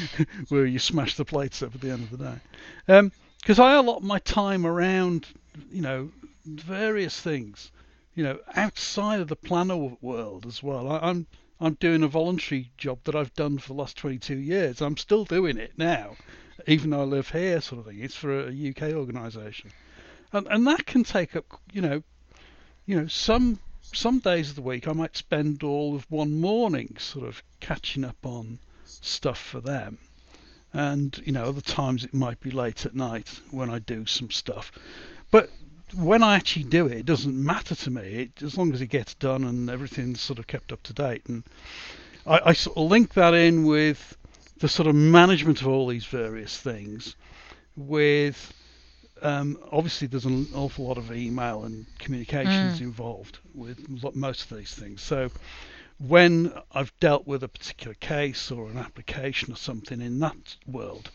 where 0.49 0.67
you 0.67 0.79
smash 0.79 1.17
the 1.17 1.25
plates 1.25 1.63
up 1.63 1.75
at 1.75 1.81
the 1.81 1.91
end 1.91 2.05
of 2.05 2.19
the 2.19 2.39
day. 2.87 3.11
Because 3.41 3.59
I 3.59 3.75
allot 3.75 4.03
my 4.03 4.19
time 4.21 4.67
around, 4.67 5.27
you 5.71 5.83
know, 5.83 6.11
various 6.45 7.21
things, 7.21 7.73
you 8.15 8.23
know, 8.23 8.39
outside 8.55 9.21
of 9.21 9.29
the 9.29 9.37
planner 9.37 9.77
world 9.77 10.47
as 10.47 10.63
well. 10.63 10.91
I, 10.91 10.99
I'm 10.99 11.27
I'm 11.63 11.75
doing 11.75 12.03
a 12.03 12.09
voluntary 12.09 12.71
job 12.79 13.01
that 13.05 13.15
I've 13.15 13.35
done 13.35 13.59
for 13.59 13.69
the 13.69 13.75
last 13.75 13.99
22 13.99 14.35
years. 14.35 14.81
I'm 14.81 14.97
still 14.97 15.27
doing 15.27 15.59
it 15.59 15.73
now, 15.77 16.17
even 16.67 16.91
though 16.91 17.03
I 17.03 17.05
live 17.05 17.31
here, 17.31 17.61
sort 17.61 17.81
of 17.81 17.87
thing. 17.87 18.01
It's 18.01 18.15
for 18.15 18.49
a 18.49 18.71
UK 18.71 18.95
organisation, 18.95 19.71
and 20.33 20.47
and 20.47 20.67
that 20.67 20.87
can 20.87 21.05
take 21.05 21.37
up, 21.37 21.45
you 21.73 21.83
know, 21.83 22.03
you 22.87 22.99
know, 22.99 23.07
some 23.09 23.59
some 23.83 24.21
days 24.21 24.51
of 24.51 24.57
the 24.57 24.63
week 24.63 24.89
I 24.89 24.93
might 24.93 25.17
spend 25.17 25.63
all 25.63 25.95
of 25.95 26.11
one 26.11 26.41
morning 26.41 26.97
sort 26.99 27.27
of 27.27 27.43
catching 27.61 28.05
up 28.05 28.25
on 28.25 28.59
stuff 28.85 29.39
for 29.39 29.61
them, 29.61 29.99
and 30.73 31.21
you 31.27 31.33
know, 31.33 31.45
other 31.45 31.61
times 31.61 32.05
it 32.05 32.15
might 32.15 32.41
be 32.41 32.51
late 32.51 32.87
at 32.87 32.95
night 32.95 33.39
when 33.51 33.69
I 33.69 33.81
do 33.81 34.07
some 34.07 34.31
stuff, 34.31 34.73
but 35.31 35.51
when 35.95 36.23
I 36.23 36.37
actually 36.37 36.65
do 36.65 36.87
it, 36.87 36.99
it 36.99 37.07
doesn't 37.07 37.35
matter 37.35 37.75
to 37.75 37.91
me. 37.91 38.03
It, 38.03 38.43
as 38.43 38.57
long 38.57 38.73
as 38.73 38.81
it 38.81 38.87
gets 38.89 39.15
done 39.15 39.45
and 39.45 39.69
everything's 39.71 40.21
sort 40.21 40.39
of 40.39 40.47
kept 40.47 40.73
up 40.73 40.83
to 40.85 40.93
date, 40.93 41.23
and 41.27 41.45
I, 42.27 42.41
I 42.47 42.53
sort 42.53 42.77
of 42.77 42.91
link 42.91 43.15
that 43.15 43.35
in 43.35 43.65
with 43.65 44.17
the 44.59 44.69
sort 44.69 44.87
of 44.89 44.95
management 44.95 45.61
of 45.63 45.69
all 45.69 45.87
these 45.87 46.05
various 46.07 46.57
things. 46.57 47.17
With 47.77 48.53
um, 49.23 49.59
obviously, 49.71 50.07
there's 50.07 50.25
an 50.25 50.49
awful 50.55 50.87
lot 50.87 50.99
of 50.99 51.13
email 51.13 51.65
and 51.65 51.87
communications 51.99 52.79
Mm. 52.79 52.83
involved 52.83 53.39
with 53.55 53.79
most 54.15 54.51
of 54.51 54.57
these 54.57 54.75
things. 54.75 55.03
So 55.03 55.31
when 55.99 56.53
I've 56.73 56.93
dealt 57.01 57.27
with 57.27 57.43
a 57.43 57.49
particular 57.49 57.95
case 57.95 58.51
or 58.51 58.71
an 58.71 58.79
application 58.79 59.53
or 59.53 59.57
something 59.57 60.01
in 60.01 60.19
that 60.21 60.57
world, 60.67 61.11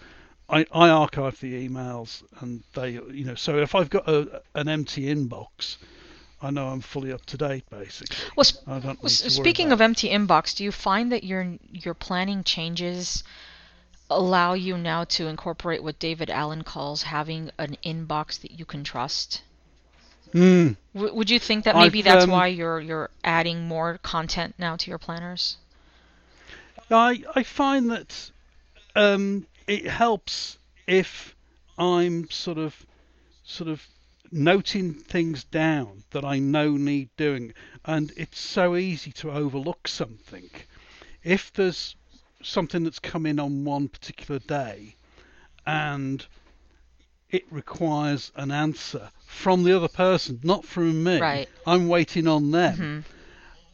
I, 0.49 0.65
I 0.71 0.89
archive 0.89 1.39
the 1.39 1.67
emails 1.67 2.23
and 2.41 2.63
they, 2.73 2.91
you 2.91 3.25
know, 3.25 3.35
so 3.35 3.57
if 3.59 3.75
I've 3.75 3.89
got 3.89 4.07
a, 4.07 4.41
an 4.55 4.67
empty 4.67 5.03
inbox, 5.13 5.77
I 6.41 6.51
know 6.51 6.67
I'm 6.67 6.81
fully 6.81 7.11
up 7.11 7.25
to 7.27 7.37
date 7.37 7.65
basically. 7.69 8.31
Well, 8.35 8.43
sp- 8.45 8.63
Well, 9.01 9.09
s- 9.09 9.21
to 9.21 9.29
worry 9.31 9.31
Speaking 9.31 9.71
of 9.71 9.81
empty 9.81 10.09
inbox, 10.09 10.55
do 10.55 10.63
you 10.63 10.71
find 10.71 11.11
that 11.11 11.23
your 11.23 11.57
your 11.71 11.93
planning 11.93 12.43
changes 12.43 13.23
allow 14.09 14.53
you 14.53 14.77
now 14.77 15.03
to 15.05 15.27
incorporate 15.27 15.83
what 15.83 15.99
David 15.99 16.29
Allen 16.29 16.63
calls 16.63 17.03
having 17.03 17.51
an 17.57 17.77
inbox 17.83 18.39
that 18.41 18.51
you 18.51 18.65
can 18.65 18.83
trust? 18.83 19.43
Mm, 20.33 20.75
W- 20.93 21.13
would 21.13 21.29
you 21.29 21.39
think 21.39 21.65
that 21.65 21.75
I've, 21.75 21.81
maybe 21.83 22.01
that's 22.01 22.25
um, 22.25 22.29
why 22.29 22.47
you're 22.47 22.79
you're 22.79 23.09
adding 23.23 23.67
more 23.67 23.97
content 23.99 24.55
now 24.57 24.75
to 24.75 24.89
your 24.89 24.99
planners? 24.99 25.57
I 26.89 27.23
I 27.35 27.43
find 27.43 27.89
that 27.91 28.31
um, 28.95 29.47
it 29.67 29.85
helps 29.85 30.57
if 30.87 31.35
I'm 31.77 32.29
sort 32.29 32.57
of 32.57 32.85
sort 33.43 33.69
of 33.69 33.85
noting 34.31 34.93
things 34.93 35.43
down 35.43 36.03
that 36.11 36.25
I 36.25 36.39
know 36.39 36.71
need 36.71 37.09
doing, 37.17 37.53
and 37.85 38.11
it's 38.17 38.39
so 38.39 38.75
easy 38.75 39.11
to 39.13 39.31
overlook 39.31 39.87
something. 39.87 40.49
If 41.23 41.53
there's 41.53 41.95
something 42.41 42.83
that's 42.83 42.99
come 42.99 43.25
in 43.25 43.39
on 43.39 43.65
one 43.65 43.87
particular 43.87 44.39
day, 44.39 44.95
and 45.65 46.25
it 47.29 47.43
requires 47.51 48.31
an 48.35 48.51
answer 48.51 49.09
from 49.25 49.63
the 49.63 49.75
other 49.75 49.87
person, 49.87 50.39
not 50.43 50.65
from 50.65 51.03
me. 51.03 51.19
Right. 51.19 51.49
I'm 51.65 51.87
waiting 51.87 52.27
on 52.27 52.51
them. 52.51 52.77
Mhm. 52.77 53.11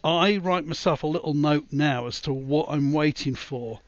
I 0.03 0.37
write 0.37 0.65
myself 0.65 1.03
a 1.03 1.07
little 1.07 1.33
note 1.33 1.67
now 1.71 2.07
as 2.07 2.21
to 2.21 2.33
what 2.33 2.67
I'm 2.69 2.91
waiting 2.91 3.35
for, 3.35 3.81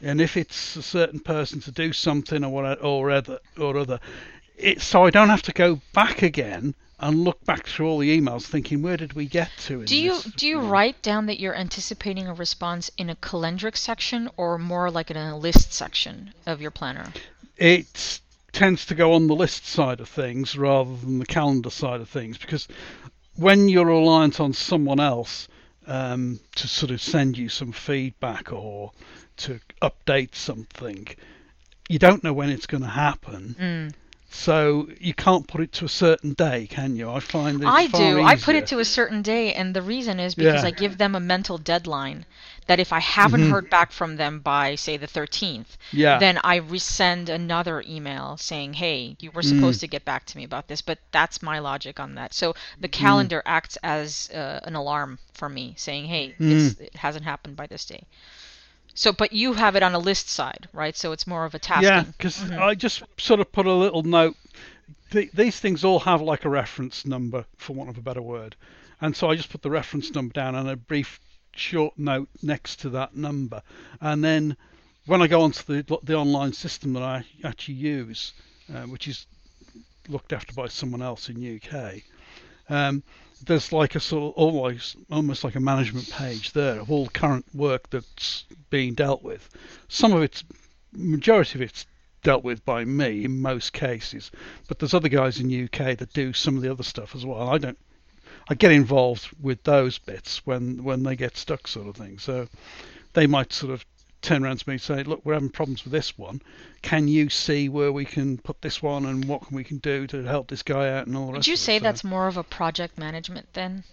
and 0.00 0.20
if 0.20 0.36
it's 0.36 0.76
a 0.76 0.82
certain 0.82 1.20
person 1.20 1.60
to 1.62 1.70
do 1.70 1.92
something 1.92 2.44
or 2.44 2.50
what 2.50 2.82
or 2.82 3.10
other 3.10 3.38
or 3.58 3.76
other, 3.76 4.00
it 4.56 4.80
so 4.80 5.04
I 5.04 5.10
don't 5.10 5.28
have 5.28 5.42
to 5.42 5.52
go 5.52 5.80
back 5.92 6.22
again 6.22 6.74
and 6.98 7.24
look 7.24 7.44
back 7.44 7.66
through 7.66 7.88
all 7.88 7.98
the 7.98 8.18
emails 8.18 8.44
thinking 8.44 8.80
where 8.82 8.96
did 8.96 9.12
we 9.12 9.26
get 9.26 9.50
to 9.58 9.80
in 9.80 9.86
Do 9.86 9.96
you 9.96 10.18
do 10.36 10.46
you 10.46 10.60
write 10.60 11.02
down 11.02 11.26
that 11.26 11.38
you're 11.38 11.54
anticipating 11.54 12.26
a 12.26 12.34
response 12.34 12.90
in 12.96 13.10
a 13.10 13.16
calendric 13.16 13.76
section 13.76 14.30
or 14.36 14.58
more 14.58 14.90
like 14.90 15.10
in 15.10 15.16
a 15.16 15.36
list 15.36 15.72
section 15.72 16.32
of 16.46 16.60
your 16.60 16.70
planner? 16.70 17.12
it 17.58 18.20
tends 18.52 18.86
to 18.86 18.94
go 18.94 19.12
on 19.12 19.26
the 19.26 19.34
list 19.34 19.66
side 19.66 20.00
of 20.00 20.08
things 20.08 20.56
rather 20.56 20.96
than 20.96 21.18
the 21.18 21.26
calendar 21.26 21.70
side 21.70 22.00
of 22.00 22.08
things 22.08 22.38
because 22.38 22.66
when 23.34 23.68
you're 23.68 23.86
reliant 23.86 24.40
on 24.40 24.52
someone 24.54 24.98
else 25.00 25.48
um, 25.86 26.40
to 26.56 26.68
sort 26.68 26.90
of 26.90 27.00
send 27.00 27.38
you 27.38 27.48
some 27.48 27.72
feedback 27.72 28.52
or 28.52 28.92
to 29.38 29.60
update 29.82 30.34
something, 30.34 31.08
you 31.88 31.98
don't 31.98 32.24
know 32.24 32.32
when 32.32 32.50
it's 32.50 32.66
going 32.66 32.82
to 32.82 32.88
happen. 32.88 33.56
Mm. 33.58 33.94
So 34.28 34.88
you 35.00 35.14
can't 35.14 35.46
put 35.46 35.60
it 35.60 35.72
to 35.74 35.84
a 35.84 35.88
certain 35.88 36.34
day, 36.34 36.66
can 36.66 36.96
you? 36.96 37.08
I 37.08 37.20
find 37.20 37.60
that 37.60 37.68
I 37.68 37.86
do. 37.86 38.22
I 38.22 38.36
put 38.36 38.54
it 38.56 38.66
to 38.68 38.80
a 38.80 38.84
certain 38.84 39.22
day, 39.22 39.54
and 39.54 39.74
the 39.74 39.82
reason 39.82 40.20
is 40.20 40.34
because 40.34 40.62
Yeah. 40.62 40.68
I 40.68 40.72
give 40.72 40.98
them 40.98 41.14
a 41.14 41.20
mental 41.20 41.58
deadline 41.58 42.26
that 42.66 42.80
if 42.80 42.92
I 42.92 43.00
haven't 43.00 43.42
Mhm. 43.42 43.50
heard 43.50 43.70
back 43.70 43.92
from 43.92 44.16
them 44.16 44.40
by, 44.40 44.74
say, 44.74 44.96
the 44.96 45.06
13th, 45.06 45.76
Yeah. 45.92 46.18
then 46.18 46.38
I 46.42 46.58
resend 46.60 47.28
another 47.28 47.82
email 47.86 48.36
saying, 48.36 48.74
hey, 48.74 49.16
you 49.20 49.30
were 49.30 49.42
Mm. 49.42 49.48
supposed 49.54 49.80
to 49.80 49.86
get 49.86 50.04
back 50.04 50.26
to 50.26 50.36
me 50.36 50.44
about 50.44 50.68
this. 50.68 50.82
But 50.82 50.98
that's 51.12 51.42
my 51.42 51.58
logic 51.60 52.00
on 52.00 52.14
that. 52.16 52.34
So 52.34 52.54
the 52.80 52.88
Mm. 52.88 52.92
calendar 52.92 53.42
acts 53.46 53.76
as 53.82 54.30
uh, 54.34 54.60
an 54.64 54.74
alarm 54.74 55.18
for 55.32 55.48
me 55.48 55.74
saying, 55.76 56.06
hey, 56.06 56.34
Mm. 56.40 56.50
it's, 56.70 56.80
it 56.80 56.96
hasn't 56.96 57.24
happened 57.24 57.56
by 57.56 57.66
this 57.66 57.84
day. 57.84 58.02
So, 58.94 59.12
but 59.12 59.32
you 59.32 59.52
have 59.52 59.76
it 59.76 59.82
on 59.82 59.94
a 59.94 59.98
list 59.98 60.28
side, 60.30 60.68
right? 60.72 60.96
So 60.96 61.12
it's 61.12 61.26
more 61.26 61.44
of 61.44 61.54
a 61.54 61.58
task. 61.58 61.82
Yeah, 61.82 62.02
because 62.02 62.38
Mhm. 62.38 62.58
I 62.60 62.74
just 62.74 63.02
sort 63.18 63.40
of 63.40 63.52
put 63.52 63.66
a 63.66 63.72
little 63.72 64.02
note. 64.02 64.36
Th- 65.10 65.30
these 65.32 65.60
things 65.60 65.84
all 65.84 66.00
have 66.00 66.20
like 66.22 66.44
a 66.44 66.48
reference 66.48 67.04
number, 67.04 67.44
for 67.56 67.74
want 67.74 67.90
of 67.90 67.98
a 67.98 68.00
better 68.00 68.22
word, 68.22 68.56
and 69.00 69.14
so 69.16 69.30
I 69.30 69.36
just 69.36 69.50
put 69.50 69.62
the 69.62 69.70
reference 69.70 70.10
number 70.14 70.32
down 70.32 70.54
and 70.54 70.68
a 70.68 70.76
brief 70.76 71.20
short 71.58 71.98
note 71.98 72.28
next 72.42 72.80
to 72.80 72.90
that 72.90 73.16
number, 73.16 73.62
and 74.00 74.22
then 74.22 74.56
when 75.06 75.22
I 75.22 75.26
go 75.26 75.42
onto 75.42 75.62
the 75.62 75.98
the 76.02 76.14
online 76.14 76.52
system 76.52 76.92
that 76.94 77.02
I 77.02 77.24
actually 77.44 77.74
use, 77.74 78.32
uh, 78.74 78.82
which 78.82 79.08
is 79.08 79.26
looked 80.08 80.32
after 80.32 80.52
by 80.52 80.68
someone 80.68 81.02
else 81.02 81.28
in 81.28 81.60
UK, 81.60 82.02
um, 82.68 83.02
there's 83.44 83.72
like 83.72 83.94
a 83.94 84.00
sort 84.00 84.34
of 84.34 84.42
almost 84.42 84.96
almost 85.10 85.44
like 85.44 85.54
a 85.54 85.60
management 85.60 86.10
page 86.10 86.52
there 86.52 86.80
of 86.80 86.90
all 86.90 87.08
current 87.08 87.44
work 87.54 87.88
that's 87.90 88.44
being 88.70 88.94
dealt 88.94 89.22
with. 89.22 89.48
Some 89.88 90.12
of 90.12 90.22
it's 90.22 90.44
majority 90.92 91.58
of 91.58 91.62
it's 91.62 91.86
dealt 92.22 92.42
with 92.42 92.64
by 92.64 92.84
me 92.84 93.24
in 93.24 93.40
most 93.40 93.72
cases, 93.72 94.30
but 94.68 94.78
there's 94.78 94.94
other 94.94 95.08
guys 95.08 95.38
in 95.38 95.64
UK 95.64 95.96
that 95.98 96.12
do 96.12 96.32
some 96.32 96.56
of 96.56 96.62
the 96.62 96.70
other 96.70 96.82
stuff 96.82 97.14
as 97.14 97.24
well. 97.24 97.48
I 97.48 97.58
don't. 97.58 97.78
I 98.48 98.54
get 98.54 98.70
involved 98.72 99.28
with 99.40 99.62
those 99.64 99.98
bits 99.98 100.46
when 100.46 100.84
when 100.84 101.02
they 101.02 101.16
get 101.16 101.36
stuck, 101.36 101.66
sort 101.66 101.88
of 101.88 101.96
thing. 101.96 102.18
So 102.18 102.48
they 103.14 103.26
might 103.26 103.52
sort 103.52 103.72
of 103.72 103.84
turn 104.22 104.44
around 104.44 104.58
to 104.60 104.68
me 104.68 104.74
and 104.74 104.82
say, 104.82 105.02
"Look, 105.02 105.20
we're 105.24 105.34
having 105.34 105.50
problems 105.50 105.84
with 105.84 105.92
this 105.92 106.16
one. 106.18 106.40
Can 106.82 107.08
you 107.08 107.28
see 107.28 107.68
where 107.68 107.92
we 107.92 108.04
can 108.04 108.38
put 108.38 108.62
this 108.62 108.82
one 108.82 109.04
and 109.06 109.24
what 109.24 109.50
we 109.52 109.64
can 109.64 109.78
do 109.78 110.06
to 110.08 110.22
help 110.24 110.48
this 110.48 110.62
guy 110.62 110.90
out 110.90 111.06
and 111.06 111.16
all 111.16 111.32
Would 111.32 111.46
you 111.46 111.54
of 111.54 111.58
it?" 111.58 111.62
say 111.62 111.78
So- 111.78 111.82
that's 111.82 112.04
more 112.04 112.28
of 112.28 112.36
a 112.36 112.42
project 112.44 112.98
management 112.98 113.48
then? 113.52 113.84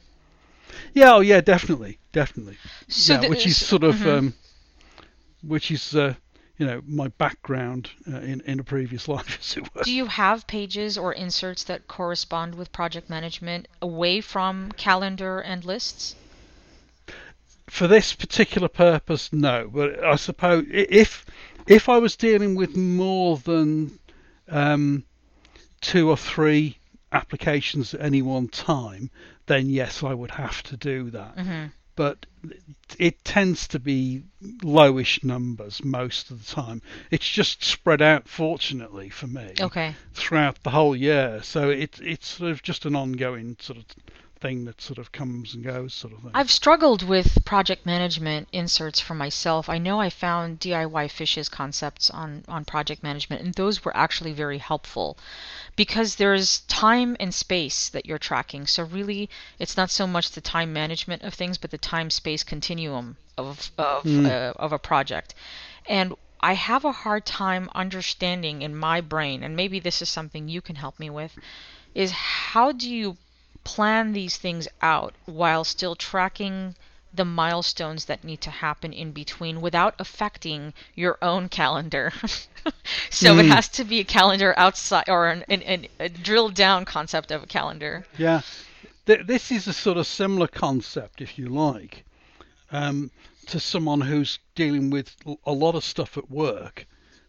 Yeah, 0.93 1.15
oh 1.15 1.19
yeah, 1.19 1.41
definitely, 1.41 1.99
definitely. 2.13 2.57
So 2.87 3.13
yeah, 3.13 3.19
the- 3.21 3.29
which 3.29 3.45
is 3.45 3.57
sort 3.57 3.83
of, 3.83 3.95
mhm. 3.95 4.17
um, 4.17 4.33
which 5.41 5.69
is, 5.71 5.95
uh, 5.95 6.15
you 6.57 6.65
know 6.65 6.81
my 6.87 7.07
background 7.07 7.89
uh, 8.11 8.17
in 8.17 8.41
in 8.41 8.59
a 8.59 8.63
previous 8.63 9.07
life, 9.15 9.39
as 9.39 9.57
it 9.57 9.75
were. 9.75 9.83
Do 9.83 9.93
you 9.93 10.05
have 10.05 10.47
pages 10.47 10.97
or 10.97 11.13
inserts 11.13 11.63
that 11.65 11.87
correspond 11.87 12.55
with 12.55 12.71
project 12.71 13.09
management 13.09 13.67
away 13.81 14.21
from 14.21 14.71
calendar 14.73 15.39
and 15.39 15.65
lists? 15.65 16.15
For 17.69 17.87
this 17.87 18.13
particular 18.13 18.67
purpose, 18.67 19.31
no. 19.33 19.69
But 19.73 20.03
I 20.03 20.15
suppose 20.15 20.65
if 20.69 21.25
if 21.67 21.89
I 21.89 21.97
was 21.97 22.15
dealing 22.15 22.55
with 22.55 22.75
more 22.75 23.37
than 23.37 23.97
um, 24.47 25.05
two 25.81 26.09
or 26.09 26.17
three 26.17 26.77
applications 27.11 27.93
at 27.93 28.01
any 28.01 28.21
one 28.21 28.47
time, 28.47 29.09
then 29.45 29.69
yes, 29.69 30.03
I 30.03 30.13
would 30.13 30.31
have 30.31 30.61
to 30.63 30.77
do 30.77 31.09
that. 31.11 31.35
Mm-hmm. 31.35 31.65
But 31.95 32.25
it 32.97 33.23
tends 33.23 33.67
to 33.67 33.79
be 33.79 34.23
lowish 34.63 35.23
numbers 35.23 35.83
most 35.83 36.31
of 36.31 36.45
the 36.45 36.51
time. 36.55 36.81
It's 37.11 37.29
just 37.29 37.63
spread 37.63 38.01
out, 38.01 38.27
fortunately 38.27 39.09
for 39.09 39.27
me, 39.27 39.53
Okay. 39.59 39.95
throughout 40.13 40.63
the 40.63 40.71
whole 40.71 40.95
year. 40.95 41.41
So 41.43 41.69
it 41.69 41.99
it's 42.01 42.27
sort 42.27 42.51
of 42.51 42.63
just 42.63 42.85
an 42.85 42.95
ongoing 42.95 43.57
sort 43.59 43.77
of 43.77 43.85
thing 44.43 44.65
that 44.65 44.81
sort 44.81 44.97
of 44.99 45.11
comes 45.13 45.55
and 45.55 45.63
goes, 45.63 45.93
sort 45.93 46.11
of 46.13 46.19
thing. 46.19 46.31
I've 46.33 46.51
struggled 46.51 47.01
with 47.01 47.45
project 47.45 47.85
management 47.85 48.49
inserts 48.51 48.99
for 48.99 49.15
myself. 49.15 49.69
I 49.69 49.77
know 49.77 50.01
I 50.01 50.09
found 50.09 50.59
DIY 50.59 51.09
Fish's 51.09 51.47
concepts 51.47 52.09
on, 52.09 52.43
on 52.49 52.65
project 52.65 53.01
management, 53.01 53.41
and 53.41 53.53
those 53.53 53.85
were 53.85 53.95
actually 53.95 54.33
very 54.33 54.57
helpful 54.57 55.17
because 55.77 56.15
there's 56.15 56.59
time 56.67 57.15
and 57.21 57.33
space 57.33 57.87
that 57.89 58.05
you're 58.05 58.19
tracking. 58.19 58.67
So, 58.67 58.83
really, 58.83 59.29
it's 59.59 59.77
not 59.77 59.89
so 59.89 60.05
much 60.05 60.31
the 60.31 60.41
time 60.41 60.73
management 60.73 61.23
of 61.23 61.33
things, 61.33 61.57
but 61.57 61.71
the 61.71 61.77
time 61.77 62.09
space 62.09 62.43
continuum 62.43 63.15
of, 63.37 63.71
of, 63.77 64.03
Mm. 64.03 64.25
uh, 64.29 64.53
of 64.57 64.73
a 64.73 64.79
project. 64.79 65.33
And 65.87 66.13
I 66.41 66.53
have 66.53 66.83
a 66.83 66.91
hard 66.91 67.25
time 67.25 67.69
understanding 67.73 68.61
in 68.61 68.75
my 68.75 68.99
brain, 68.99 69.41
and 69.41 69.55
maybe 69.55 69.79
this 69.79 70.01
is 70.01 70.09
something 70.09 70.49
you 70.49 70.61
can 70.61 70.75
help 70.75 70.99
me 70.99 71.09
with, 71.09 71.33
is 71.95 72.11
how 72.11 72.73
do 72.73 72.89
you 72.89 73.15
plan 73.63 74.13
these 74.13 74.37
things 74.37 74.67
out 74.81 75.13
while 75.25 75.63
still 75.63 75.95
tracking 75.95 76.75
the 77.15 77.25
milestones 77.25 78.05
that 78.05 78.23
need 78.23 78.41
to 78.41 78.49
happen 78.49 78.91
in 78.91 79.11
between 79.11 79.61
without 79.61 79.93
affecting 79.99 80.73
your 80.95 81.17
own 81.21 81.47
calendar. 81.47 82.11
so 83.11 83.37
it 83.37 83.45
Mm. 83.45 83.49
has 83.53 83.67
to 83.69 83.83
be 83.83 83.99
a 83.99 84.03
calendar 84.03 84.53
outside 84.57 85.05
or 85.07 85.29
an, 85.29 85.43
an, 85.47 85.61
an, 85.61 85.87
a 85.99 86.09
drilled 86.09 86.55
down 86.55 86.85
concept 86.85 87.31
of 87.31 87.43
a 87.43 87.45
calendar. 87.47 88.03
Yeah, 88.17 88.41
Th- 89.05 89.25
this 89.27 89.51
is 89.51 89.67
a 89.67 89.73
sort 89.73 89.97
of 89.97 90.07
similar 90.07 90.47
concept, 90.47 91.21
if 91.21 91.37
you 91.37 91.49
like, 91.49 92.03
um, 92.71 93.11
to 93.47 93.59
someone 93.59 94.01
who's 94.01 94.39
dealing 94.55 94.89
with 94.89 95.15
a 95.45 95.51
lot 95.51 95.75
of 95.75 95.83
stuff 95.83 96.17
at 96.17 96.31
work 96.31 96.87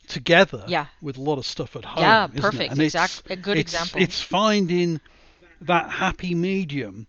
together 0.08 0.64
Yeah. 0.66 0.86
with 1.02 1.18
a 1.18 1.20
lot 1.20 1.36
of 1.38 1.44
stuff 1.46 1.76
at 1.76 1.84
home. 1.84 2.02
Yeah, 2.02 2.24
it? 2.26 2.36
perfect, 2.36 2.72
And 2.72 2.80
exact- 2.80 3.22
a 3.28 3.36
good 3.36 3.58
it's- 3.58 3.74
example. 3.74 4.00
It's 4.02 4.22
finding 4.22 5.00
that 5.66 5.90
happy 5.90 6.34
medium 6.34 7.06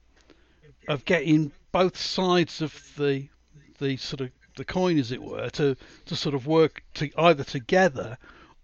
of 0.88 1.06
getting 1.06 1.52
both 1.72 1.98
sides 1.98 2.62
of 2.62 2.74
the 2.98 3.28
the 3.80 3.98
sort 3.98 4.22
of 4.22 4.30
the 4.56 4.66
coin, 4.66 4.98
as 4.98 5.12
it 5.12 5.22
were, 5.22 5.50
to 5.50 5.76
to 6.06 6.16
sort 6.16 6.36
of 6.36 6.48
work 6.48 6.84
to 6.94 7.10
either 7.18 7.44
together 7.44 8.18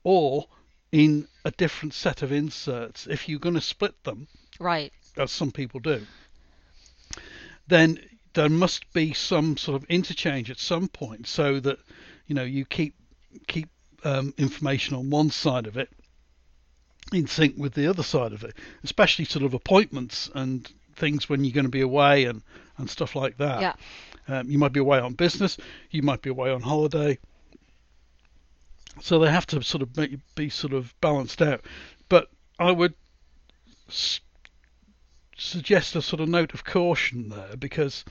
or 0.04 0.48
in 0.92 1.28
a 1.46 1.52
different 1.52 1.94
set 1.94 2.22
of 2.22 2.32
inserts. 2.32 3.08
If 3.08 3.28
you're 3.28 3.40
going 3.40 3.56
to 3.56 3.62
split 3.62 4.02
them, 4.04 4.28
Right. 4.60 4.92
as 5.18 5.32
some 5.32 5.52
people 5.52 5.80
do, 5.80 6.06
then 7.68 8.00
there 8.34 8.50
must 8.50 8.92
be 8.94 9.14
some 9.14 9.58
sort 9.58 9.82
of 9.82 9.90
interchange 9.90 10.50
at 10.50 10.60
some 10.60 10.88
point, 10.88 11.28
so 11.28 11.60
that 11.60 11.80
you 12.28 12.36
know 12.36 12.44
you 12.44 12.66
keep 12.66 12.96
keep 13.48 13.70
um, 14.04 14.34
information 14.38 14.96
on 14.96 15.10
one 15.10 15.30
side 15.30 15.68
of 15.68 15.78
it 15.78 15.90
in 17.12 17.28
sync 17.28 17.56
with 17.58 17.74
the 17.74 17.88
other 17.88 18.04
side 18.04 18.34
of 18.34 18.44
it, 18.44 18.56
especially 18.84 19.26
sort 19.26 19.44
of 19.44 19.54
appointments 19.54 20.30
and 20.34 20.72
things 20.96 21.28
when 21.28 21.44
you're 21.44 21.54
going 21.54 21.66
to 21.66 21.70
be 21.70 21.82
away 21.82 22.26
and 22.26 22.42
and 22.78 22.90
stuff 22.90 23.16
like 23.16 23.38
that. 23.38 23.62
Yeah. 23.62 23.74
Um, 24.28 24.50
you 24.50 24.58
might 24.58 24.74
be 24.74 24.80
away 24.80 25.00
on 25.00 25.14
business, 25.14 25.58
you 25.90 26.02
might 26.02 26.22
be 26.22 26.30
away 26.30 26.52
on 26.52 26.62
holiday. 26.62 27.18
So 29.02 29.20
they 29.20 29.32
have 29.32 29.48
to 29.48 29.62
sort 29.62 29.82
of 29.82 29.94
be, 29.94 30.20
be 30.36 30.50
sort 30.50 30.74
of 30.74 30.94
balanced 31.02 31.42
out. 31.42 31.62
But 32.10 32.30
I 32.60 32.72
would 32.72 32.94
s- 33.88 34.20
suggest 35.38 35.96
a 35.96 36.02
sort 36.02 36.22
of 36.22 36.30
note 36.30 36.54
of 36.54 36.64
caution 36.64 37.30
there 37.30 37.56
because 37.58 38.04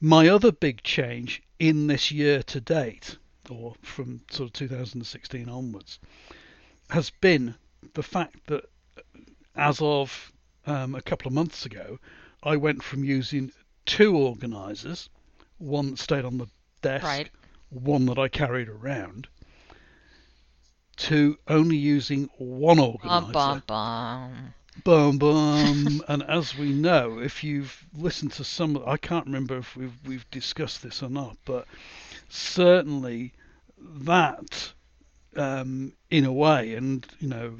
my 0.00 0.28
other 0.28 0.52
big 0.52 0.82
change 0.82 1.42
in 1.58 1.88
this 1.88 2.10
year 2.12 2.42
to 2.44 2.60
date, 2.60 3.16
or 3.50 3.74
from 3.82 4.20
sort 4.30 4.48
of 4.48 4.52
2016 4.52 5.48
onwards, 5.48 5.98
has 6.90 7.10
been 7.10 7.54
the 7.94 8.02
fact 8.02 8.46
that 8.46 8.64
as 9.56 9.80
of 9.80 10.32
um, 10.66 10.94
a 10.94 11.02
couple 11.02 11.28
of 11.28 11.34
months 11.34 11.66
ago, 11.66 11.98
I 12.42 12.56
went 12.56 12.82
from 12.82 13.04
using 13.04 13.52
two 13.86 14.16
organisers, 14.16 15.08
one 15.58 15.90
that 15.90 15.98
stayed 15.98 16.24
on 16.24 16.38
the 16.38 16.46
desk, 16.82 17.04
Right. 17.04 17.30
one 17.70 18.06
that 18.06 18.18
I 18.18 18.28
carried 18.28 18.68
around, 18.68 19.28
to 20.96 21.38
only 21.48 21.76
using 21.76 22.28
one 22.38 22.78
organiser. 22.78 23.32
Bum, 23.32 23.62
bum, 23.62 23.62
bum. 23.66 24.54
Bum 24.84 25.18
bum. 25.18 26.02
and 26.08 26.22
as 26.24 26.56
we 26.56 26.72
know, 26.72 27.18
if 27.18 27.42
you've 27.42 27.84
listened 27.96 28.32
to 28.32 28.44
some, 28.44 28.80
I 28.86 28.96
can't 28.96 29.26
remember 29.26 29.58
if 29.58 29.76
we've 29.76 29.94
we've 30.06 30.30
discussed 30.30 30.82
this 30.82 31.02
or 31.02 31.08
not, 31.10 31.36
but 31.44 31.66
certainly 32.28 33.32
that, 33.78 34.72
um, 35.38 35.92
in 36.10 36.24
a 36.24 36.32
way, 36.32 36.74
and 36.74 37.06
you 37.20 37.28
know, 37.28 37.54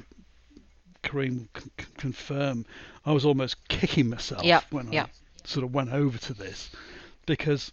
Kareem 1.03 1.39
will 1.39 1.61
c- 1.61 1.71
c- 1.79 1.85
confirm, 1.97 2.65
I 3.05 3.11
was 3.11 3.25
almost 3.25 3.67
kicking 3.67 4.09
myself 4.09 4.43
Yep, 4.43 4.63
when 4.71 4.91
yep. 4.91 5.07
I 5.07 5.47
sort 5.47 5.63
of 5.63 5.73
went 5.73 5.91
over 5.91 6.17
to 6.17 6.33
this, 6.33 6.69
because 7.25 7.71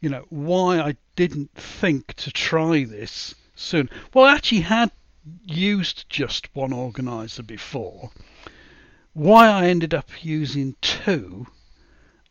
you 0.00 0.10
know 0.10 0.24
why 0.30 0.80
I 0.80 0.96
didn't 1.16 1.54
think 1.54 2.14
to 2.14 2.30
try 2.30 2.84
this 2.84 3.34
soon. 3.54 3.88
Well, 4.12 4.24
I 4.24 4.34
actually 4.34 4.62
had 4.62 4.90
used 5.46 6.08
just 6.08 6.54
one 6.54 6.72
organizer 6.72 7.42
before. 7.42 8.10
Why 9.14 9.46
I 9.48 9.66
ended 9.66 9.94
up 9.94 10.24
using 10.24 10.74
two, 10.80 11.46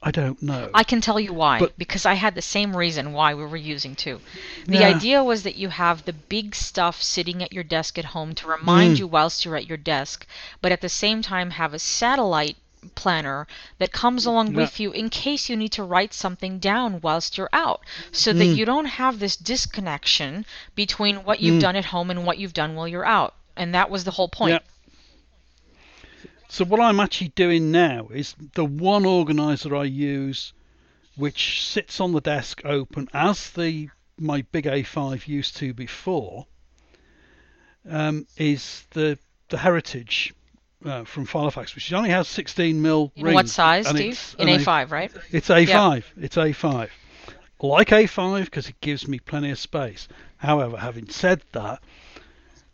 I 0.05 0.11
don't 0.11 0.41
know. 0.43 0.69
I 0.73 0.83
can 0.83 0.99
tell 0.99 1.19
you 1.19 1.33
why. 1.33 1.59
But- 1.59 1.77
because 1.77 2.05
I 2.05 2.15
had 2.15 2.35
the 2.35 2.41
same 2.41 2.75
reason 2.75 3.13
why 3.13 3.33
we 3.33 3.45
were 3.45 3.55
using 3.57 3.95
two. 3.95 4.19
The 4.67 4.79
Yeah. 4.79 4.87
idea 4.89 5.23
was 5.23 5.43
that 5.43 5.55
you 5.55 5.69
have 5.69 6.03
the 6.03 6.11
big 6.13 6.55
stuff 6.55 7.01
sitting 7.01 7.41
at 7.41 7.53
your 7.53 7.63
desk 7.63 7.97
at 7.97 8.05
home 8.05 8.35
to 8.35 8.47
remind 8.47 8.95
Mm. 8.95 8.99
you 8.99 9.07
whilst 9.07 9.45
you're 9.45 9.55
at 9.55 9.67
your 9.67 9.77
desk, 9.77 10.27
but 10.61 10.71
at 10.73 10.81
the 10.81 10.89
same 10.89 11.21
time 11.21 11.51
have 11.51 11.73
a 11.73 11.79
satellite 11.79 12.57
planner 12.95 13.47
that 13.79 13.93
comes 13.93 14.25
along 14.25 14.51
Yeah. 14.51 14.57
with 14.57 14.77
you 14.77 14.91
in 14.91 15.09
case 15.09 15.47
you 15.49 15.55
need 15.55 15.71
to 15.71 15.83
write 15.83 16.13
something 16.13 16.59
down 16.59 16.99
whilst 17.01 17.37
you're 17.37 17.49
out 17.53 17.79
so 18.11 18.33
that 18.33 18.43
Mm. 18.43 18.57
you 18.57 18.65
don't 18.65 18.85
have 18.99 19.19
this 19.19 19.37
disconnection 19.37 20.45
between 20.75 21.23
what 21.23 21.39
you've 21.39 21.59
Mm. 21.59 21.61
done 21.61 21.75
at 21.77 21.85
home 21.85 22.09
and 22.11 22.25
what 22.25 22.39
you've 22.39 22.53
done 22.53 22.75
while 22.75 22.87
you're 22.89 23.05
out. 23.05 23.35
And 23.55 23.73
that 23.73 23.89
was 23.89 24.03
the 24.03 24.11
whole 24.11 24.27
point. 24.27 24.55
Yeah. 24.55 24.59
So 26.53 26.65
what 26.65 26.79
I'm 26.79 26.99
actually 26.99 27.29
doing 27.29 27.71
now 27.71 28.09
is 28.13 28.35
the 28.53 28.63
one 28.63 29.07
organizer 29.07 29.75
I 29.75 29.85
use, 29.85 30.53
which 31.15 31.65
sits 31.65 31.99
on 31.99 32.11
the 32.11 32.21
desk 32.21 32.61
open 32.63 33.09
as 33.11 33.49
the 33.49 33.89
my 34.19 34.43
big 34.51 34.65
A5 34.65 35.27
used 35.27 35.57
to 35.57 35.73
before, 35.73 36.45
um, 37.89 38.27
is 38.37 38.85
the 38.91 39.17
the 39.49 39.57
Heritage 39.57 40.35
uh, 40.85 41.05
from 41.05 41.25
Filofax, 41.25 41.73
which 41.73 41.91
only 41.91 42.11
has 42.11 42.27
16 42.27 42.79
mil 42.79 43.11
In 43.15 43.23
rings. 43.23 43.33
what 43.33 43.49
size, 43.49 43.87
Steve? 43.87 44.11
it's 44.11 44.35
In 44.35 44.47
an 44.47 44.59
A5, 44.59 44.91
right? 44.91 45.11
It's 45.31 45.47
A5. 45.47 46.03
It's 46.21 46.35
A5. 46.35 46.89
Like 47.61 47.87
A5 47.87 48.45
because 48.45 48.69
it 48.69 48.79
gives 48.79 49.07
me 49.07 49.17
plenty 49.17 49.49
of 49.49 49.57
space. 49.57 50.07
However, 50.37 50.77
having 50.77 51.09
said 51.09 51.41
that, 51.53 51.81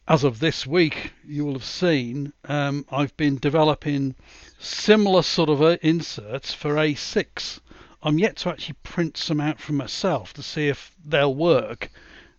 as 0.09 0.23
of 0.23 0.39
this 0.39 0.65
week, 0.65 1.13
you 1.23 1.45
will 1.45 1.53
have 1.53 1.63
seen 1.63 2.33
um, 2.45 2.83
I've 2.91 3.15
been 3.15 3.37
developing 3.37 4.15
similar 4.57 5.21
sort 5.21 5.49
of 5.49 5.61
uh, 5.61 5.77
inserts 5.83 6.51
for 6.51 6.73
A6. 6.73 7.59
I'm 8.01 8.17
yet 8.17 8.35
to 8.37 8.49
actually 8.49 8.77
print 8.81 9.17
some 9.17 9.39
out 9.39 9.59
for 9.59 9.73
myself 9.73 10.33
to 10.33 10.41
see 10.41 10.67
if 10.67 10.91
they'll 11.05 11.35
work 11.35 11.91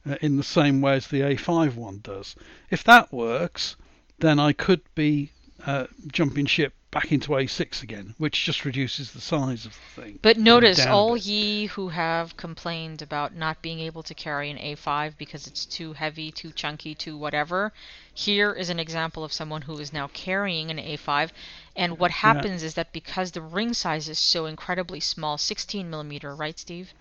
uh, 0.04 0.16
in 0.20 0.36
the 0.36 0.42
same 0.42 0.80
way 0.80 0.94
as 0.94 1.06
the 1.06 1.20
A5 1.20 1.76
one 1.76 2.00
does. 2.02 2.34
If 2.70 2.82
that 2.84 3.12
works, 3.12 3.76
then 4.18 4.40
I 4.40 4.52
could 4.52 4.82
be 4.96 5.30
uh, 5.66 5.86
jumping 6.08 6.46
ship 6.46 6.72
back 6.90 7.12
into 7.12 7.30
A6 7.30 7.82
again, 7.82 8.14
which 8.18 8.44
just 8.44 8.64
reduces 8.64 9.12
the 9.12 9.20
size 9.20 9.64
of 9.64 9.72
the 9.72 10.02
thing. 10.02 10.18
But 10.22 10.38
notice, 10.38 10.84
all 10.84 11.16
ye 11.16 11.66
who 11.66 11.88
have 11.90 12.36
complained 12.36 13.00
about 13.00 13.34
not 13.34 13.62
being 13.62 13.78
able 13.78 14.02
to 14.02 14.14
carry 14.14 14.50
an 14.50 14.58
A5 14.58 15.16
because 15.16 15.46
it's 15.46 15.64
too 15.64 15.92
heavy, 15.92 16.32
too 16.32 16.50
chunky, 16.50 16.94
too 16.94 17.16
whatever, 17.16 17.72
here 18.12 18.52
is 18.52 18.70
an 18.70 18.80
example 18.80 19.22
of 19.22 19.32
someone 19.32 19.62
who 19.62 19.78
is 19.78 19.92
now 19.92 20.08
carrying 20.08 20.70
an 20.70 20.78
A5. 20.78 21.30
And 21.76 21.98
what 21.98 22.10
happens 22.10 22.62
is 22.62 22.74
that 22.74 22.92
because 22.92 23.30
the 23.30 23.42
ring 23.42 23.72
size 23.72 24.08
is 24.08 24.18
so 24.18 24.46
incredibly 24.46 25.00
small, 25.00 25.38
16 25.38 25.88
millimeter, 25.88 26.34
right, 26.34 26.58
Steve? 26.58 26.92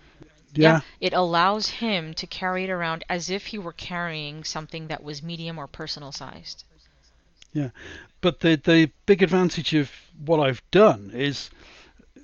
Yeah. 0.54 0.80
It 1.00 1.12
allows 1.12 1.68
him 1.68 2.14
to 2.14 2.26
carry 2.26 2.64
it 2.64 2.70
around 2.70 3.04
as 3.08 3.30
if 3.30 3.46
he 3.46 3.58
were 3.58 3.72
carrying 3.72 4.44
something 4.44 4.86
that 4.88 5.02
was 5.02 5.22
medium 5.22 5.58
or 5.58 5.66
personal 5.66 6.12
sized. 6.12 6.64
Yeah, 7.52 7.70
but 8.20 8.40
the 8.40 8.56
the 8.56 8.90
big 9.06 9.22
advantage 9.22 9.74
of 9.74 9.90
what 10.24 10.40
I've 10.40 10.62
done 10.70 11.10
is 11.12 11.50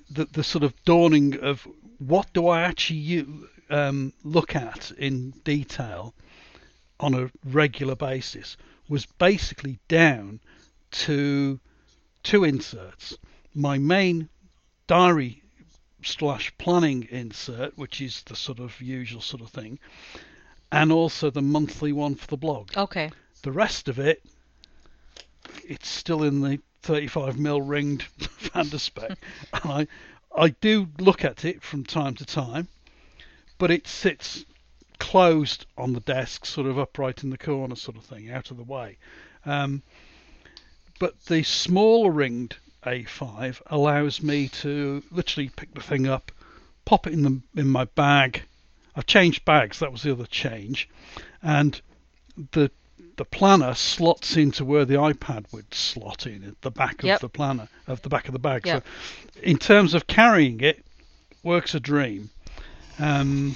the 0.09 0.25
the 0.25 0.43
sort 0.43 0.63
of 0.63 0.73
dawning 0.85 1.39
of 1.41 1.67
what 1.99 2.31
do 2.33 2.47
I 2.47 2.61
actually 2.61 2.99
u- 2.99 3.49
um, 3.69 4.13
look 4.23 4.55
at 4.55 4.91
in 4.91 5.31
detail 5.43 6.13
on 6.99 7.13
a 7.13 7.31
regular 7.43 7.95
basis 7.95 8.57
was 8.89 9.05
basically 9.05 9.79
down 9.87 10.39
to 10.91 11.59
two 12.23 12.43
inserts. 12.43 13.17
My 13.53 13.77
main 13.77 14.29
diary 14.87 15.43
slash 16.03 16.53
planning 16.57 17.07
insert, 17.09 17.77
which 17.77 18.01
is 18.01 18.23
the 18.23 18.35
sort 18.35 18.59
of 18.59 18.79
usual 18.81 19.21
sort 19.21 19.41
of 19.41 19.49
thing, 19.49 19.79
and 20.71 20.91
also 20.91 21.29
the 21.29 21.41
monthly 21.41 21.91
one 21.91 22.15
for 22.15 22.27
the 22.27 22.37
blog. 22.37 22.75
Okay. 22.77 23.11
The 23.43 23.51
rest 23.51 23.87
of 23.87 23.99
it, 23.99 24.23
it's 25.67 25.89
still 25.89 26.23
in 26.23 26.41
the 26.41 26.59
35 26.81 27.37
mil 27.37 27.61
ringed 27.61 28.03
Van 28.53 28.69
der 28.69 28.77
Spek, 28.77 29.17
and 29.53 29.71
I, 29.71 29.87
I 30.35 30.49
do 30.49 30.87
look 30.99 31.25
at 31.25 31.45
it 31.45 31.61
from 31.61 31.83
time 31.83 32.15
to 32.15 32.25
time, 32.25 32.67
but 33.57 33.71
it 33.71 33.87
sits 33.87 34.45
closed 34.99 35.65
on 35.77 35.93
the 35.93 35.99
desk, 35.99 36.45
sort 36.45 36.67
of 36.67 36.79
upright 36.79 37.23
in 37.23 37.29
the 37.29 37.37
corner, 37.37 37.75
sort 37.75 37.97
of 37.97 38.03
thing, 38.03 38.31
out 38.31 38.51
of 38.51 38.57
the 38.57 38.63
way. 38.63 38.97
Um, 39.45 39.83
but 40.99 41.19
the 41.25 41.43
smaller 41.43 42.11
ringed 42.11 42.55
A5 42.83 43.61
allows 43.67 44.23
me 44.23 44.47
to 44.49 45.03
literally 45.11 45.49
pick 45.49 45.73
the 45.73 45.81
thing 45.81 46.07
up, 46.07 46.31
pop 46.85 47.05
it 47.05 47.13
in 47.13 47.21
the 47.23 47.41
in 47.59 47.67
my 47.67 47.85
bag. 47.85 48.43
I've 48.95 49.05
changed 49.05 49.45
bags. 49.45 49.79
That 49.79 49.91
was 49.91 50.01
the 50.01 50.11
other 50.11 50.25
change, 50.25 50.89
and 51.43 51.79
the 52.51 52.71
the 53.17 53.25
planner 53.25 53.73
slots 53.73 54.37
into 54.37 54.63
where 54.63 54.85
the 54.85 54.93
iPad 54.95 55.51
would 55.51 55.73
slot 55.73 56.25
in 56.25 56.43
at 56.43 56.61
the 56.61 56.71
back 56.71 57.03
Yep. 57.03 57.15
of 57.17 57.21
the 57.21 57.29
planner 57.29 57.67
of 57.87 58.01
the 58.03 58.09
back 58.09 58.27
of 58.27 58.33
the 58.33 58.39
bag. 58.39 58.65
Yep. 58.65 58.83
So, 58.83 59.39
in 59.41 59.57
terms 59.57 59.93
of 59.93 60.07
carrying 60.07 60.61
it, 60.61 60.85
works 61.43 61.75
a 61.75 61.79
dream. 61.79 62.29
Um, 62.99 63.55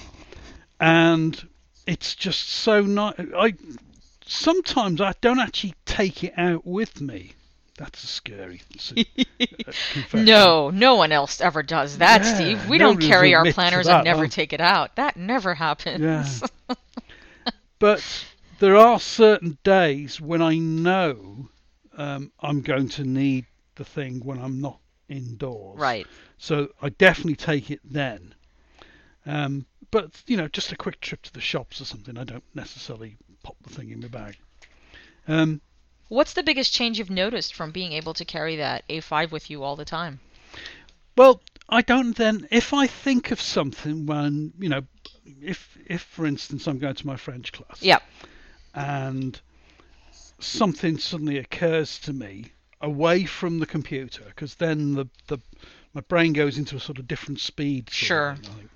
and 0.79 1.47
it's 1.87 2.15
just 2.15 2.49
so 2.49 2.81
nice. 2.81 3.15
I 3.35 3.53
sometimes 4.25 4.99
I 5.01 5.13
don't 5.21 5.39
actually 5.39 5.75
take 5.85 6.23
it 6.23 6.33
out 6.37 6.65
with 6.65 6.99
me. 7.01 7.33
That's 7.77 8.03
a 8.03 8.07
scary 8.07 8.61
uh. 8.95 9.03
No, 10.13 10.69
no 10.69 10.95
one 10.95 11.11
else 11.11 11.41
ever 11.41 11.63
does 11.63 11.97
that, 11.97 12.23
Yeah, 12.23 12.35
Steve. 12.35 12.69
We 12.69 12.77
don't 12.77 13.01
carry 13.01 13.33
our 13.33 13.51
planners 13.51 13.87
that, 13.87 13.97
and 13.97 14.05
never 14.05 14.25
huh? 14.25 14.29
take 14.29 14.53
it 14.53 14.61
out. 14.61 14.95
That 14.97 15.17
never 15.17 15.53
happens. 15.55 16.01
Yeah. 16.69 16.75
But 17.79 18.05
there 18.61 18.77
are 18.77 18.99
certain 18.99 19.57
days 19.63 20.21
when 20.21 20.39
I 20.39 20.59
know 20.59 21.49
um, 21.97 22.31
I'm 22.39 22.61
going 22.61 22.89
to 22.89 23.03
need 23.03 23.47
the 23.73 23.83
thing 23.83 24.19
when 24.23 24.39
I'm 24.39 24.61
not 24.61 24.79
indoors. 25.09 25.79
right. 25.79 26.05
So 26.37 26.69
I 26.79 26.89
definitely 26.89 27.35
take 27.35 27.71
it 27.71 27.79
then. 27.83 28.35
Um, 29.25 29.65
but 29.89 30.11
you 30.27 30.37
know, 30.37 30.47
just 30.47 30.71
a 30.71 30.75
quick 30.77 31.01
trip 31.01 31.23
to 31.23 31.33
the 31.33 31.41
shops 31.41 31.81
or 31.81 31.85
something, 31.85 32.17
I 32.19 32.23
don't 32.23 32.43
necessarily 32.53 33.17
pop 33.43 33.55
the 33.63 33.73
thing 33.73 33.89
in 33.89 33.99
my 33.99 34.07
bag. 34.07 34.37
Um, 35.27 35.61
What's 36.09 36.33
the 36.33 36.43
biggest 36.43 36.71
change 36.71 36.99
you've 36.99 37.09
noticed 37.09 37.55
from 37.55 37.71
being 37.71 37.93
able 37.93 38.13
to 38.13 38.25
carry 38.25 38.57
that 38.57 38.87
A5 38.89 39.31
with 39.31 39.49
you 39.49 39.63
all 39.63 39.75
the 39.75 39.85
time? 39.85 40.19
well, 41.17 41.41
I 41.67 41.81
don't 41.81 42.15
then. 42.15 42.47
If 42.51 42.73
I 42.73 42.85
think 42.85 43.31
of 43.31 43.41
something 43.41 44.05
when 44.05 44.53
you 44.59 44.69
know, 44.69 44.81
if 45.41 45.77
if 45.87 46.01
for 46.01 46.27
instance 46.27 46.67
I'm 46.67 46.77
going 46.77 46.95
to 46.95 47.07
my 47.07 47.15
French 47.15 47.51
class, 47.51 47.81
Yep. 47.81 48.03
And 48.73 49.39
something 50.39 50.97
suddenly 50.97 51.37
occurs 51.37 51.99
to 51.99 52.13
me 52.13 52.51
away 52.81 53.25
from 53.25 53.59
the 53.59 53.65
computer, 53.65 54.23
because 54.25 54.55
then 54.55 54.93
the 54.93 55.05
the 55.27 55.37
my 55.93 56.01
brain 56.01 56.33
goes 56.33 56.57
into 56.57 56.75
a 56.75 56.79
sort 56.79 56.99
of 56.99 57.07
different 57.07 57.39
speed. 57.39 57.89
Sure. 57.89 58.35
thing. 58.35 58.69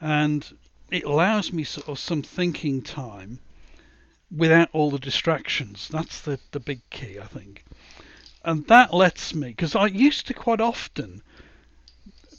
And 0.00 0.58
it 0.90 1.04
allows 1.04 1.52
me 1.52 1.64
sort 1.64 1.88
of 1.88 1.98
some 1.98 2.22
thinking 2.22 2.82
time 2.82 3.38
without 4.34 4.70
all 4.72 4.90
the 4.90 4.98
distractions. 4.98 5.88
That's 5.88 6.22
the 6.22 6.38
the 6.50 6.60
big 6.60 6.80
key, 6.90 7.18
I 7.20 7.26
think. 7.26 7.64
And 8.42 8.66
that 8.68 8.94
lets 8.94 9.34
me, 9.34 9.48
because 9.48 9.76
I 9.76 9.86
used 9.86 10.26
to 10.28 10.34
quite 10.34 10.60
often 10.62 11.22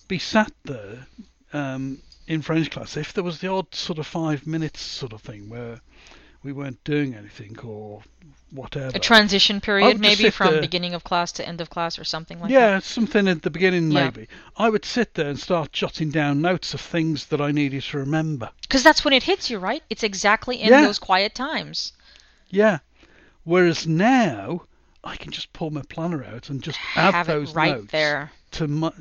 be 0.08 0.18
sat 0.18 0.52
there 0.64 1.06
um, 1.54 2.02
in 2.28 2.42
French 2.42 2.72
class 2.72 2.98
if 2.98 3.14
there 3.14 3.24
was 3.24 3.40
the 3.40 3.48
odd 3.50 3.74
sort 3.76 4.00
of 4.00 4.08
five 4.08 4.48
minutes 4.48 4.82
sort 4.82 5.14
of 5.14 5.22
thing 5.22 5.48
where 5.48 5.80
we 6.44 6.52
weren't 6.52 6.84
doing 6.84 7.14
anything 7.16 7.58
or 7.60 8.02
whatever. 8.52 8.92
A 8.96 9.00
transition 9.00 9.62
period, 9.62 10.00
maybe 10.00 10.30
from 10.30 10.52
there- 10.54 10.62
beginning 10.62 10.94
of 10.94 11.04
class 11.04 11.32
to 11.34 11.48
end 11.48 11.62
of 11.62 11.70
class 11.70 11.98
or 11.98 12.04
something 12.04 12.40
like 12.40 12.52
yeah, 12.52 12.60
that. 12.60 12.72
Yeah, 12.74 12.80
something 12.80 13.28
at 13.28 13.42
the 13.44 13.50
beginning 13.50 13.92
Yeah. 13.92 14.06
maybe. 14.06 14.28
I 14.58 14.70
would 14.70 14.84
sit 14.84 15.14
there 15.14 15.30
and 15.30 15.40
start 15.40 15.72
jotting 15.72 16.10
down 16.12 16.42
notes 16.42 16.74
of 16.74 16.82
things 16.82 17.28
that 17.28 17.40
I 17.40 17.52
needed 17.52 17.84
to 17.84 17.98
remember. 17.98 18.50
Because 18.62 18.84
that's 18.84 19.06
when 19.06 19.14
it 19.14 19.24
hits 19.24 19.50
you, 19.50 19.60
right? 19.60 19.84
It's 19.90 20.04
exactly 20.04 20.62
in 20.62 20.70
Yeah. 20.70 20.82
those 20.82 21.00
quiet 21.00 21.34
times. 21.36 21.94
Yeah. 22.50 22.80
Whereas 23.44 23.88
now 23.88 24.64
I 25.04 25.16
can 25.16 25.32
just 25.32 25.52
pull 25.54 25.72
my 25.72 25.82
planner 25.90 26.24
out 26.24 26.50
and 26.50 26.62
just 26.62 26.80
add 26.96 27.14
Have 27.14 27.28
those 27.28 27.56
right 27.56 27.72
notes 27.78 27.92
there. 27.92 28.32
to 28.52 28.68
my, 28.68 28.92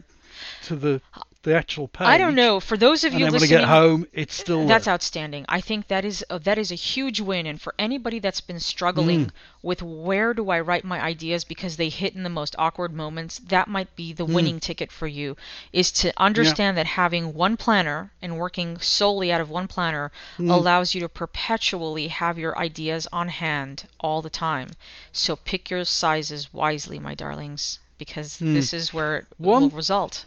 to 0.64 0.76
the 0.76 1.02
the 1.42 1.54
actual 1.56 1.88
page. 1.88 2.06
I 2.06 2.18
don't 2.18 2.34
know. 2.34 2.60
For 2.60 2.76
those 2.76 3.02
of 3.02 3.12
And 3.12 3.20
you 3.20 3.26
then 3.26 3.32
when 3.32 3.42
I 3.42 3.46
get 3.46 3.64
home, 3.64 4.06
it's 4.12 4.34
still 4.34 4.66
That's 4.66 4.84
there. 4.84 4.92
outstanding. 4.94 5.46
I 5.48 5.60
think 5.62 5.88
that 5.88 6.04
is 6.04 6.22
uh, 6.28 6.36
that 6.38 6.58
is 6.58 6.70
a 6.70 6.74
huge 6.74 7.18
win, 7.20 7.46
and 7.46 7.58
for 7.60 7.74
anybody 7.78 8.18
that's 8.18 8.42
been 8.42 8.60
struggling 8.60 9.26
Mm. 9.26 9.30
with 9.62 9.80
where 9.82 10.34
do 10.34 10.50
I 10.50 10.60
write 10.60 10.84
my 10.84 11.00
ideas 11.00 11.44
because 11.44 11.76
they 11.76 11.88
hit 11.88 12.14
in 12.14 12.24
the 12.24 12.28
most 12.28 12.54
awkward 12.58 12.92
moments, 12.92 13.38
that 13.48 13.68
might 13.68 13.94
be 13.96 14.12
the 14.12 14.24
winning 14.26 14.60
ticket 14.60 14.92
for 14.92 15.06
you. 15.06 15.34
Is 15.72 15.90
to 15.92 16.12
understand 16.18 16.76
that 16.76 16.86
having 16.86 17.32
one 17.32 17.56
planner 17.56 18.10
and 18.20 18.36
working 18.38 18.78
solely 18.78 19.32
out 19.32 19.40
of 19.40 19.48
one 19.48 19.66
planner 19.66 20.12
allows 20.38 20.94
you 20.94 21.00
to 21.00 21.08
perpetually 21.08 22.08
have 22.08 22.38
your 22.38 22.56
ideas 22.58 23.06
on 23.12 23.28
hand 23.28 23.84
all 23.98 24.20
the 24.20 24.30
time. 24.30 24.68
So 25.12 25.36
pick 25.36 25.70
your 25.70 25.84
sizes 25.86 26.52
wisely, 26.52 26.98
my 26.98 27.14
darlings, 27.14 27.78
because 27.96 28.36
this 28.38 28.74
is 28.74 28.92
where 28.92 29.16
it 29.16 29.26
One- 29.38 29.62
will 29.62 29.70
result. 29.70 30.26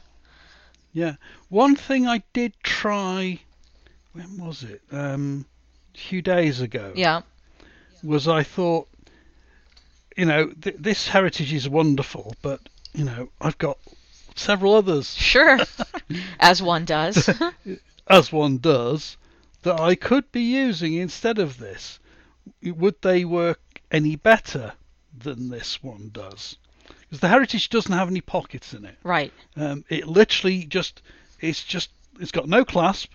Yeah. 0.93 1.15
One 1.49 1.75
thing 1.75 2.07
I 2.07 2.23
did 2.33 2.53
try, 2.63 3.39
when 4.13 4.37
was 4.37 4.63
it? 4.63 4.81
Um, 4.91 5.45
a 5.93 5.97
few 5.97 6.21
days 6.21 6.61
ago. 6.61 6.93
Yeah. 6.95 7.21
Was 8.03 8.27
I 8.27 8.43
thought, 8.43 8.87
you 10.15 10.25
know, 10.25 10.47
th- 10.49 10.75
this 10.79 11.07
heritage 11.07 11.51
is 11.53 11.67
wonderful, 11.67 12.35
but 12.41 12.59
you 12.93 13.05
know, 13.05 13.29
I've 13.41 13.57
got 13.57 13.77
several 14.35 14.75
others, 14.75 15.13
Sure. 15.15 15.59
As 16.39 16.61
one 16.61 16.85
does. 16.85 17.29
as 18.07 18.31
one 18.31 18.57
does, 18.57 19.17
that 19.63 19.79
I 19.79 19.95
could 19.95 20.31
be 20.31 20.41
using 20.41 20.93
instead 20.93 21.39
of 21.39 21.57
this. 21.57 21.99
Would 22.61 23.01
they 23.01 23.23
work 23.25 23.81
any 23.91 24.15
better 24.15 24.73
than 25.17 25.49
this 25.49 25.81
one 25.81 26.09
does? 26.11 26.57
Because 27.13 27.21
the 27.21 27.27
heritage 27.27 27.69
doesn't 27.69 27.91
have 27.91 28.07
any 28.07 28.21
pockets 28.21 28.73
in 28.73 28.85
it. 28.85 28.95
right. 29.03 29.31
Um, 29.55 29.85
it 29.87 30.07
literally 30.07 30.63
just 30.63 31.03
it's 31.41 31.63
just 31.63 31.91
it's 32.19 32.31
got 32.31 32.49
no 32.49 32.65
clasp. 32.65 33.11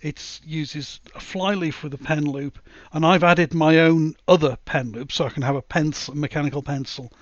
It 0.00 0.40
uses 0.46 1.00
a 1.16 1.18
flyleaf 1.18 1.82
with 1.82 1.92
a 1.92 1.98
pen 1.98 2.24
loop, 2.24 2.60
and 2.92 3.04
I've 3.04 3.24
added 3.24 3.52
my 3.52 3.80
own 3.80 4.14
other 4.28 4.56
pen 4.64 4.92
loop 4.92 5.10
so 5.10 5.26
I 5.26 5.30
can 5.30 5.42
have 5.42 5.56
a 5.56 5.60
pencil, 5.62 6.14
a 6.14 6.16
mechanical 6.16 6.62
pencil, 6.62 7.12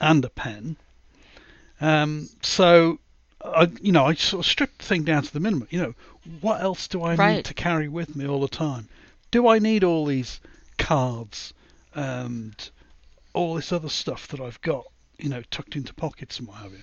and 0.00 0.24
a 0.24 0.28
pen. 0.30 0.74
Um, 1.80 2.28
so, 2.42 2.98
I, 3.44 3.70
you 3.80 3.92
know, 3.92 4.06
I 4.06 4.14
sort 4.14 4.44
of 4.44 4.50
stripped 4.50 4.78
the 4.80 4.84
thing 4.86 5.04
down 5.04 5.22
to 5.22 5.32
the 5.32 5.38
minimum. 5.38 5.68
You 5.70 5.82
know, 5.82 5.94
what 6.40 6.60
else 6.60 6.88
do 6.88 7.04
I 7.04 7.14
Right. 7.14 7.36
need 7.36 7.44
to 7.44 7.54
carry 7.54 7.86
with 7.86 8.16
me 8.16 8.26
all 8.26 8.40
the 8.40 8.48
time? 8.48 8.88
Do 9.30 9.46
I 9.46 9.60
need 9.60 9.84
all 9.84 10.04
these 10.06 10.40
cards 10.78 11.54
and 11.94 12.56
all 13.34 13.54
this 13.54 13.70
other 13.70 13.88
stuff 13.88 14.26
that 14.28 14.40
I've 14.40 14.60
got, 14.62 14.84
you 15.22 15.28
know, 15.28 15.42
tucked 15.50 15.76
into 15.76 15.94
pockets 15.94 16.38
and 16.38 16.48
what 16.48 16.58
have 16.58 16.72
you? 16.72 16.82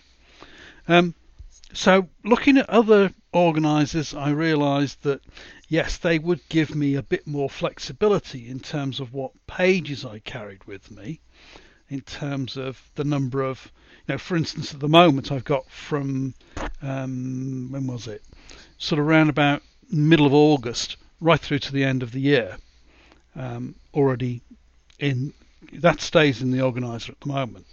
Um, 0.88 1.16
so 1.74 2.08
looking 2.24 2.58
at 2.58 2.70
other 2.70 3.14
organisers, 3.34 4.14
I 4.14 4.30
realised 4.30 5.04
that 5.04 5.22
yes, 5.68 5.98
they 5.98 6.18
would 6.18 6.40
give 6.50 6.74
me 6.76 6.96
a 6.96 7.02
bit 7.02 7.28
more 7.28 7.50
flexibility 7.50 8.50
in 8.50 8.60
terms 8.60 9.00
of 9.00 9.14
what 9.14 9.32
pages 9.48 10.06
I 10.06 10.20
carried 10.20 10.64
with 10.66 10.90
me, 10.92 11.20
in 11.90 12.02
terms 12.02 12.58
of 12.58 12.82
the 12.96 13.04
number 13.04 13.42
of, 13.42 13.72
you 14.08 14.14
know, 14.14 14.18
for 14.18 14.38
instance, 14.38 14.74
at 14.74 14.80
the 14.80 14.88
moment 14.88 15.32
I've 15.32 15.44
got 15.44 15.70
from 15.70 16.34
um, 16.82 17.68
when 17.72 17.88
was 17.88 18.08
it, 18.08 18.24
sort 18.78 19.00
of 19.00 19.08
around 19.08 19.30
about 19.30 19.62
middle 19.92 20.26
of 20.26 20.34
August 20.34 20.98
right 21.20 21.40
through 21.40 21.60
to 21.60 21.74
the 21.74 21.84
end 21.84 22.04
of 22.04 22.12
the 22.12 22.22
year, 22.22 22.58
um, 23.36 23.76
already 23.94 24.42
in 25.00 25.34
that 25.74 26.00
stays 26.00 26.42
in 26.42 26.52
the 26.52 26.62
organiser 26.62 27.12
at 27.12 27.20
the 27.20 27.28
moment. 27.28 27.66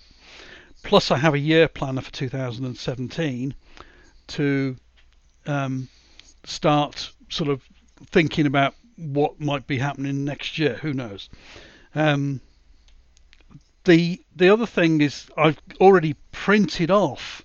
Plus, 0.85 1.11
I 1.11 1.17
have 1.17 1.35
a 1.35 1.39
year 1.39 1.67
planner 1.67 2.03
for 2.03 2.13
2017 2.13 3.55
to 4.29 4.77
um, 5.47 5.89
start 6.45 7.11
sort 7.29 7.51
of 7.51 7.63
thinking 8.11 8.47
about 8.47 8.75
what 8.97 9.41
might 9.41 9.67
be 9.67 9.79
happening 9.79 10.25
next 10.25 10.59
year. 10.59 10.75
Who 10.75 10.93
knows? 10.93 11.29
Um, 11.95 12.41
the 13.85 14.21
the 14.37 14.49
other 14.49 14.67
thing 14.67 15.01
is 15.01 15.27
I've 15.37 15.59
already 15.81 16.17
printed 16.33 16.91
off 16.91 17.43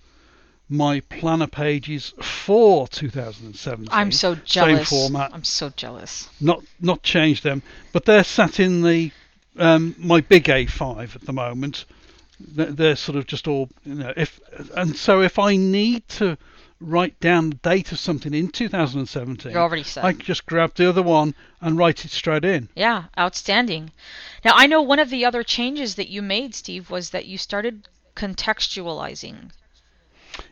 my 0.70 1.00
planner 1.02 1.48
pages 1.48 2.14
for 2.22 2.88
2017. 2.88 3.88
I'm 3.92 4.12
so 4.12 4.36
jealous. 4.36 4.90
Same 4.90 5.00
format. 5.00 5.32
I'm 5.34 5.44
so 5.44 5.70
jealous. 5.70 6.30
Not 6.40 6.64
not 6.80 7.04
changed 7.04 7.44
them, 7.44 7.64
but 7.92 8.06
they're 8.06 8.24
sat 8.24 8.60
in 8.60 8.84
the 8.84 9.12
um, 9.58 9.96
my 9.98 10.22
big 10.22 10.46
A5 10.46 11.16
at 11.16 11.22
the 11.22 11.34
moment. 11.34 11.86
They're, 12.40 12.72
they're 12.72 12.96
sort 12.96 13.18
of 13.18 13.28
just 13.28 13.48
all 13.48 13.70
you 13.86 13.96
know. 13.96 14.14
If 14.16 14.40
and 14.76 14.96
so 14.96 15.22
if 15.22 15.38
I 15.40 15.56
need 15.56 16.08
to 16.10 16.38
write 16.82 17.20
down 17.20 17.50
the 17.50 17.56
date 17.58 17.92
of 17.92 18.00
something 18.00 18.34
in 18.34 18.48
2017, 18.48 19.52
You're 19.52 19.62
already 19.62 19.84
set. 19.84 20.06
I 20.06 20.14
can 20.14 20.22
just 20.22 20.46
grab 20.46 20.76
the 20.76 20.88
other 20.88 21.02
one 21.04 21.36
and 21.60 21.78
write 21.78 22.06
it 22.06 22.12
straight 22.12 22.46
in. 22.46 22.70
Yeah, 22.76 23.06
outstanding. 23.18 23.92
Now, 24.46 24.54
I 24.56 24.66
know 24.68 24.82
one 24.82 25.00
of 25.00 25.10
the 25.10 25.26
other 25.26 25.44
changes 25.44 25.96
that 25.96 26.08
you 26.08 26.22
made, 26.22 26.56
Steve, 26.56 26.90
was 26.90 27.10
that 27.10 27.26
you 27.26 27.38
started 27.38 27.90
contextualizing 28.16 29.52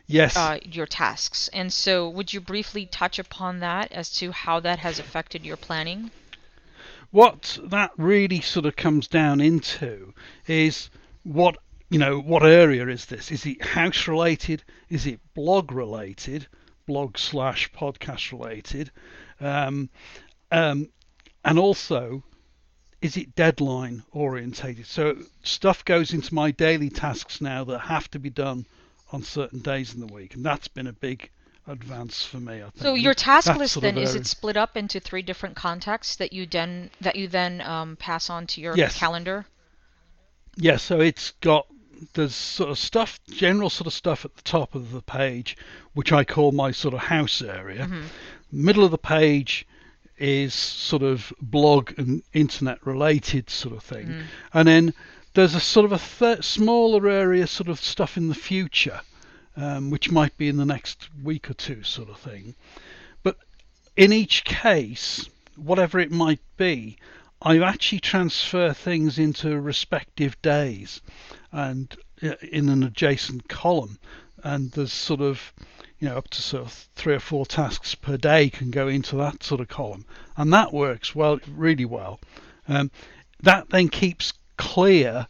Yes. 0.06 0.36
uh, 0.36 0.58
your 0.62 0.84
tasks. 0.86 1.48
And 1.54 1.72
so, 1.72 2.08
would 2.10 2.32
you 2.34 2.40
briefly 2.42 2.84
touch 2.84 3.18
upon 3.18 3.60
that 3.60 3.90
as 3.92 4.10
to 4.18 4.32
how 4.32 4.60
that 4.60 4.80
has 4.80 4.98
affected 4.98 5.46
your 5.46 5.56
planning? 5.56 6.10
what 7.10 7.58
that 7.64 7.90
really 7.96 8.40
sort 8.42 8.66
of 8.66 8.76
comes 8.76 9.08
down 9.08 9.40
into 9.40 10.12
is 10.46 10.90
what 11.22 11.56
you 11.90 11.98
know 11.98 12.20
what 12.20 12.44
area 12.44 12.86
is 12.88 13.06
this 13.06 13.30
is 13.30 13.46
it 13.46 13.62
house 13.62 14.06
related 14.06 14.62
is 14.88 15.06
it 15.06 15.20
blog 15.34 15.72
related 15.72 16.46
blog 16.86 17.16
slash 17.18 17.70
podcast 17.72 18.32
related 18.32 18.90
um, 19.40 19.88
um, 20.52 20.88
and 21.44 21.58
also 21.58 22.22
is 23.00 23.16
it 23.16 23.34
deadline 23.34 24.02
orientated 24.12 24.86
so 24.86 25.16
stuff 25.42 25.84
goes 25.84 26.12
into 26.12 26.34
my 26.34 26.50
daily 26.50 26.90
tasks 26.90 27.40
now 27.40 27.64
that 27.64 27.78
have 27.78 28.10
to 28.10 28.18
be 28.18 28.30
done 28.30 28.66
on 29.12 29.22
certain 29.22 29.60
days 29.60 29.94
in 29.94 30.00
the 30.00 30.12
week 30.12 30.34
and 30.34 30.44
that's 30.44 30.68
been 30.68 30.86
a 30.86 30.92
big 30.92 31.30
advance 31.66 32.24
for 32.24 32.38
me 32.38 32.56
I 32.56 32.70
think. 32.70 32.78
So 32.78 32.94
your 32.94 33.12
task 33.14 33.46
That 33.46 33.58
list 33.58 33.80
then 33.80 33.98
is 33.98 34.14
it 34.14 34.26
split 34.26 34.56
up 34.56 34.76
into 34.76 35.00
three 35.00 35.20
different 35.22 35.54
contexts 35.54 36.16
that 36.16 36.32
you 36.32 36.46
then 36.46 36.90
that 37.02 37.14
you 37.16 37.28
then 37.28 37.60
um, 37.60 37.96
pass 37.96 38.30
on 38.30 38.46
to 38.48 38.60
your 38.62 38.74
Yes. 38.74 38.96
calendar? 38.96 39.46
Yeah, 40.56 40.78
so 40.78 41.00
it's 41.00 41.32
got 41.42 41.66
there's 42.14 42.34
sort 42.34 42.70
of 42.70 42.78
stuff, 42.78 43.20
general 43.30 43.70
sort 43.70 43.86
of 43.86 43.92
stuff 43.92 44.24
at 44.24 44.34
the 44.36 44.42
top 44.42 44.74
of 44.74 44.92
the 44.92 45.02
page, 45.02 45.56
which 45.94 46.12
I 46.12 46.24
call 46.24 46.52
my 46.52 46.70
sort 46.70 46.94
of 46.94 47.00
house 47.00 47.42
area. 47.42 47.86
Mm-hmm. 47.86 48.02
Middle 48.52 48.84
of 48.84 48.90
the 48.90 48.98
page 48.98 49.66
is 50.16 50.54
sort 50.54 51.02
of 51.02 51.32
blog 51.40 51.92
and 51.98 52.22
internet 52.32 52.84
related 52.86 53.50
sort 53.50 53.74
of 53.76 53.82
thing, 53.82 54.06
Mm-hmm. 54.06 54.22
and 54.54 54.68
then 54.68 54.94
there's 55.34 55.54
a 55.54 55.60
sort 55.60 55.84
of 55.84 55.92
a 55.92 55.98
th- 55.98 56.44
smaller 56.44 57.08
area, 57.08 57.46
sort 57.46 57.68
of 57.68 57.78
stuff 57.78 58.16
in 58.16 58.28
the 58.28 58.34
future, 58.34 59.00
um, 59.56 59.90
which 59.90 60.10
might 60.10 60.36
be 60.36 60.48
in 60.48 60.56
the 60.56 60.64
next 60.64 61.08
week 61.22 61.48
or 61.50 61.54
two, 61.54 61.82
sort 61.82 62.08
of 62.08 62.18
thing. 62.18 62.54
But 63.22 63.36
in 63.96 64.12
each 64.12 64.44
case, 64.44 65.28
whatever 65.56 66.00
it 66.00 66.10
might 66.10 66.40
be, 66.56 66.96
I 67.40 67.58
actually 67.58 68.00
transfer 68.00 68.72
things 68.72 69.18
into 69.18 69.60
respective 69.60 70.40
days 70.42 71.00
and 71.52 71.96
uh, 72.22 72.34
in 72.52 72.68
an 72.68 72.82
adjacent 72.82 73.48
column. 73.48 73.98
And 74.44 74.70
there's 74.72 74.92
sort 74.92 75.20
of, 75.20 75.52
you 75.98 76.08
know, 76.08 76.16
up 76.16 76.28
to 76.30 76.42
sort 76.42 76.64
of 76.64 76.72
three 76.94 77.14
or 77.14 77.20
four 77.20 77.46
tasks 77.46 77.94
per 77.94 78.16
day 78.16 78.50
can 78.50 78.70
go 78.70 78.88
into 78.88 79.16
that 79.16 79.42
sort 79.42 79.60
of 79.60 79.68
column. 79.68 80.04
And 80.36 80.52
that 80.52 80.72
works 80.72 81.14
well, 81.14 81.40
really 81.48 81.84
well. 81.84 82.20
Um, 82.68 82.90
that 83.42 83.70
then 83.70 83.88
keeps 83.88 84.32
clear 84.56 85.26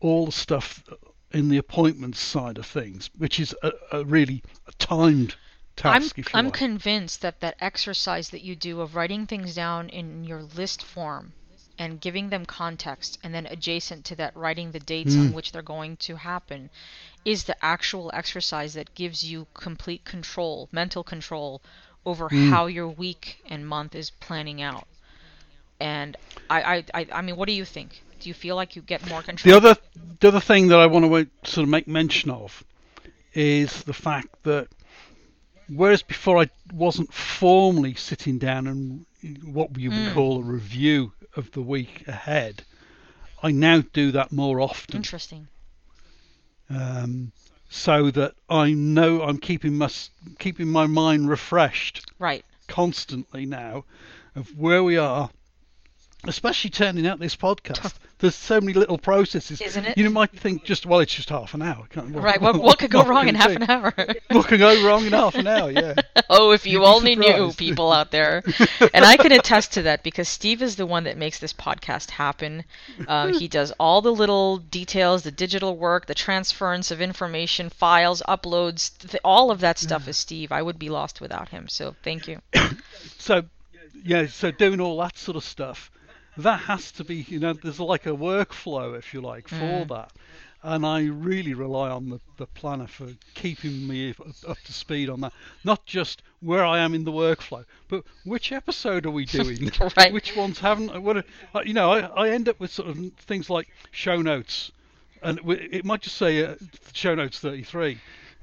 all 0.00 0.26
the 0.26 0.32
stuff 0.32 0.84
in 1.30 1.48
the 1.48 1.58
appointments 1.58 2.20
side 2.20 2.58
of 2.58 2.66
things, 2.66 3.10
which 3.16 3.40
is 3.40 3.54
a, 3.62 3.72
a 3.92 4.04
really 4.04 4.42
a 4.66 4.72
timed 4.72 5.34
I'm 5.84 6.02
task. 6.02 6.18
if 6.18 6.26
you 6.26 6.38
I'm 6.38 6.46
like. 6.46 6.54
convinced 6.54 7.22
that 7.22 7.40
that 7.40 7.56
exercise 7.60 8.30
that 8.30 8.42
you 8.42 8.54
do 8.54 8.80
of 8.80 8.94
writing 8.94 9.26
things 9.26 9.54
down 9.54 9.88
in 9.88 10.24
your 10.24 10.42
list 10.42 10.82
form 10.82 11.32
and 11.82 12.00
giving 12.00 12.28
them 12.30 12.44
context 12.46 13.18
and 13.22 13.34
then 13.34 13.46
adjacent 13.46 14.04
to 14.04 14.14
that 14.16 14.36
writing 14.36 14.70
the 14.72 14.78
dates 14.94 15.14
Mm. 15.16 15.20
on 15.20 15.32
which 15.32 15.50
they're 15.52 15.70
going 15.76 15.96
to 15.96 16.14
happen 16.16 16.70
is 17.24 17.44
the 17.44 17.56
actual 17.74 18.10
exercise 18.14 18.72
that 18.74 18.94
gives 18.94 19.18
you 19.30 19.46
complete 19.54 20.04
control, 20.04 20.68
mental 20.72 21.02
control 21.02 21.60
over 22.04 22.28
Mm. 22.28 22.50
how 22.50 22.66
your 22.66 22.88
week 22.88 23.24
and 23.52 23.66
month 23.66 23.94
is 23.94 24.10
planning 24.26 24.60
out. 24.62 24.86
And 25.80 26.16
I, 26.48 26.58
I, 26.74 26.76
I, 26.98 27.06
I 27.18 27.20
mean, 27.22 27.36
what 27.36 27.46
do 27.48 27.52
you 27.54 27.64
think? 27.64 27.90
Do 28.20 28.28
you 28.28 28.34
feel 28.34 28.56
like 28.56 28.76
you 28.76 28.82
get 28.82 29.08
more 29.08 29.22
control? 29.22 29.50
The 29.50 29.56
other, 29.56 29.80
the 30.20 30.28
other 30.28 30.40
thing 30.40 30.68
that 30.68 30.78
I 30.78 30.86
want 30.86 31.04
to 31.06 31.50
sort 31.50 31.64
of 31.64 31.68
make 31.68 31.88
mention 31.88 32.30
of 32.30 32.64
is 33.34 33.82
the 33.84 33.94
fact 33.94 34.28
that 34.44 34.68
whereas 35.68 36.02
before 36.02 36.38
I 36.42 36.46
wasn't 36.72 37.12
formally 37.12 37.94
sitting 37.94 38.38
down 38.38 38.66
and 38.66 39.04
what 39.44 39.76
you 39.78 39.90
would 39.90 40.08
Mm. 40.10 40.14
call 40.14 40.40
a 40.40 40.42
review 40.44 41.12
of 41.36 41.50
the 41.52 41.62
week 41.62 42.06
ahead, 42.06 42.64
I 43.42 43.50
now 43.52 43.82
do 43.92 44.12
that 44.12 44.32
more 44.32 44.60
often, 44.60 44.96
Interesting. 44.96 45.48
um, 46.70 47.32
so 47.68 48.10
that 48.10 48.34
I 48.48 48.72
know 48.72 49.22
I'm 49.22 49.38
keeping 49.38 49.76
my 49.78 49.90
keeping 50.38 50.68
my 50.68 50.86
mind 50.86 51.28
refreshed 51.28 52.04
Right. 52.18 52.44
constantly 52.68 53.46
now 53.46 53.84
of 54.36 54.56
where 54.58 54.82
we 54.84 54.96
are, 54.96 55.30
especially 56.26 56.70
turning 56.70 57.06
out 57.06 57.18
this 57.18 57.36
podcast. 57.36 57.94
There's 58.22 58.34
so 58.34 58.60
many 58.60 58.72
little 58.72 58.96
processes. 58.96 59.60
Isn't 59.60 59.84
it? 59.84 59.98
You 59.98 60.08
might 60.08 60.30
think 60.30 60.64
just, 60.64 60.86
well, 60.86 61.00
it's 61.00 61.14
just 61.14 61.28
half 61.28 61.52
an 61.54 61.60
hour. 61.60 61.86
Can't- 61.90 62.14
Right. 62.14 62.40
What, 62.40 62.56
what 62.62 62.78
could 62.78 62.90
go 62.90 63.00
what 63.00 63.08
wrong 63.08 63.28
in 63.28 63.34
half 63.34 63.50
an 63.50 63.64
hour? 63.68 63.92
What 64.30 64.46
can 64.48 64.58
go 64.58 64.86
wrong 64.86 65.04
in 65.04 65.12
half 65.12 65.34
an 65.34 65.46
hour? 65.46 65.70
Yeah. 65.70 65.94
Oh, 66.34 66.52
if 66.52 66.64
you 66.64 66.80
You'd 66.80 66.86
only 66.86 67.14
knew 67.14 67.52
people 67.52 67.92
out 67.92 68.10
there. 68.10 68.42
and 68.94 69.04
I 69.04 69.18
can 69.18 69.32
attest 69.32 69.72
to 69.74 69.82
that 69.82 70.02
because 70.02 70.30
Steve 70.30 70.62
is 70.62 70.76
the 70.76 70.86
one 70.86 71.04
that 71.04 71.18
makes 71.18 71.38
this 71.38 71.52
podcast 71.52 72.10
happen. 72.10 72.64
Um, 73.06 73.34
he 73.34 73.48
does 73.48 73.70
all 73.78 74.00
the 74.00 74.12
little 74.14 74.56
details, 74.56 75.24
the 75.24 75.30
digital 75.30 75.76
work, 75.76 76.06
the 76.06 76.14
transference 76.14 76.90
of 76.90 77.02
information, 77.02 77.68
files, 77.68 78.22
uploads, 78.26 78.96
th- 78.98 79.20
all 79.24 79.50
of 79.50 79.60
that 79.60 79.78
stuff 79.78 80.08
is 80.08 80.16
Steve. 80.16 80.52
I 80.52 80.62
would 80.62 80.78
be 80.78 80.88
lost 80.88 81.20
without 81.20 81.50
him. 81.50 81.68
So 81.68 81.94
thank 82.02 82.28
you. 82.28 82.40
So, 83.18 83.42
yeah. 84.04 84.26
So 84.26 84.50
doing 84.50 84.80
all 84.80 84.96
that 84.98 85.18
sort 85.18 85.36
of 85.36 85.44
stuff, 85.44 85.90
that 86.38 86.60
has 86.60 86.92
to 86.92 87.04
be, 87.04 87.16
you 87.28 87.38
know, 87.38 87.52
there's 87.52 87.80
like 87.80 88.06
a 88.06 88.10
workflow, 88.10 88.96
if 88.98 89.12
you 89.14 89.20
like, 89.20 89.48
for 89.48 89.56
Mm. 89.56 89.88
that. 89.88 90.12
And 90.64 90.86
I 90.86 91.06
really 91.06 91.54
rely 91.54 91.90
on 91.90 92.08
the, 92.08 92.20
the 92.36 92.46
planner 92.46 92.86
for 92.86 93.08
keeping 93.34 93.86
me 93.88 94.10
up, 94.10 94.20
up 94.48 94.58
to 94.64 94.72
speed 94.72 95.10
on 95.10 95.20
that. 95.22 95.32
Not 95.64 95.84
just 95.86 96.22
where 96.40 96.64
I 96.64 96.78
am 96.78 96.94
in 96.94 97.02
the 97.04 97.10
workflow, 97.10 97.64
but 97.88 98.04
which 98.24 98.52
episode 98.52 99.04
are 99.04 99.10
we 99.10 99.24
doing? 99.38 99.72
Right. 99.96 100.12
Which 100.12 100.36
ones 100.36 100.60
haven't? 100.60 101.02
What? 101.02 101.16
are- 101.54 101.64
You 101.64 101.74
know, 101.74 101.90
I, 101.92 102.00
I 102.26 102.28
end 102.30 102.48
up 102.48 102.60
with 102.60 102.70
sort 102.70 102.88
of 102.90 102.96
things 103.26 103.50
like 103.50 103.68
show 103.90 104.22
notes, 104.22 104.70
and 105.20 105.38
it 105.40 105.74
it 105.78 105.84
might 105.84 106.00
just 106.02 106.16
say 106.16 106.44
uh, 106.44 106.54
show 106.92 107.16
notes 107.16 107.40
33, 107.40 107.98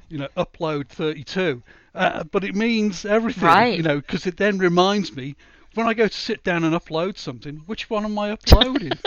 you 0.09 0.17
know, 0.17 0.27
upload 0.35 0.89
32, 0.89 1.63
uh, 1.95 2.23
but 2.25 2.43
it 2.43 2.53
means 2.53 3.05
everything, 3.05 3.43
Right. 3.45 3.77
you 3.77 3.83
know, 3.83 3.95
because 3.95 4.27
it 4.27 4.35
then 4.35 4.57
reminds 4.57 5.15
me 5.15 5.37
when 5.79 5.87
I 5.87 5.93
go 5.93 6.07
to 6.07 6.13
sit 6.13 6.43
down 6.43 6.63
and 6.63 6.75
upload 6.75 7.17
something, 7.17 7.63
which 7.65 7.89
one 7.89 8.05
am 8.05 8.19
I 8.19 8.31
uploading? 8.31 8.91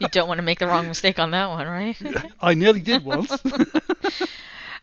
You 0.00 0.08
don't 0.08 0.26
want 0.26 0.38
to 0.38 0.42
make 0.42 0.58
the 0.58 0.66
wrong 0.66 0.88
mistake 0.88 1.20
on 1.20 1.30
that 1.30 1.48
one, 1.48 1.68
right? 1.68 1.96
I 2.40 2.54
nearly 2.54 2.80
did 2.80 3.04
once. 3.04 3.32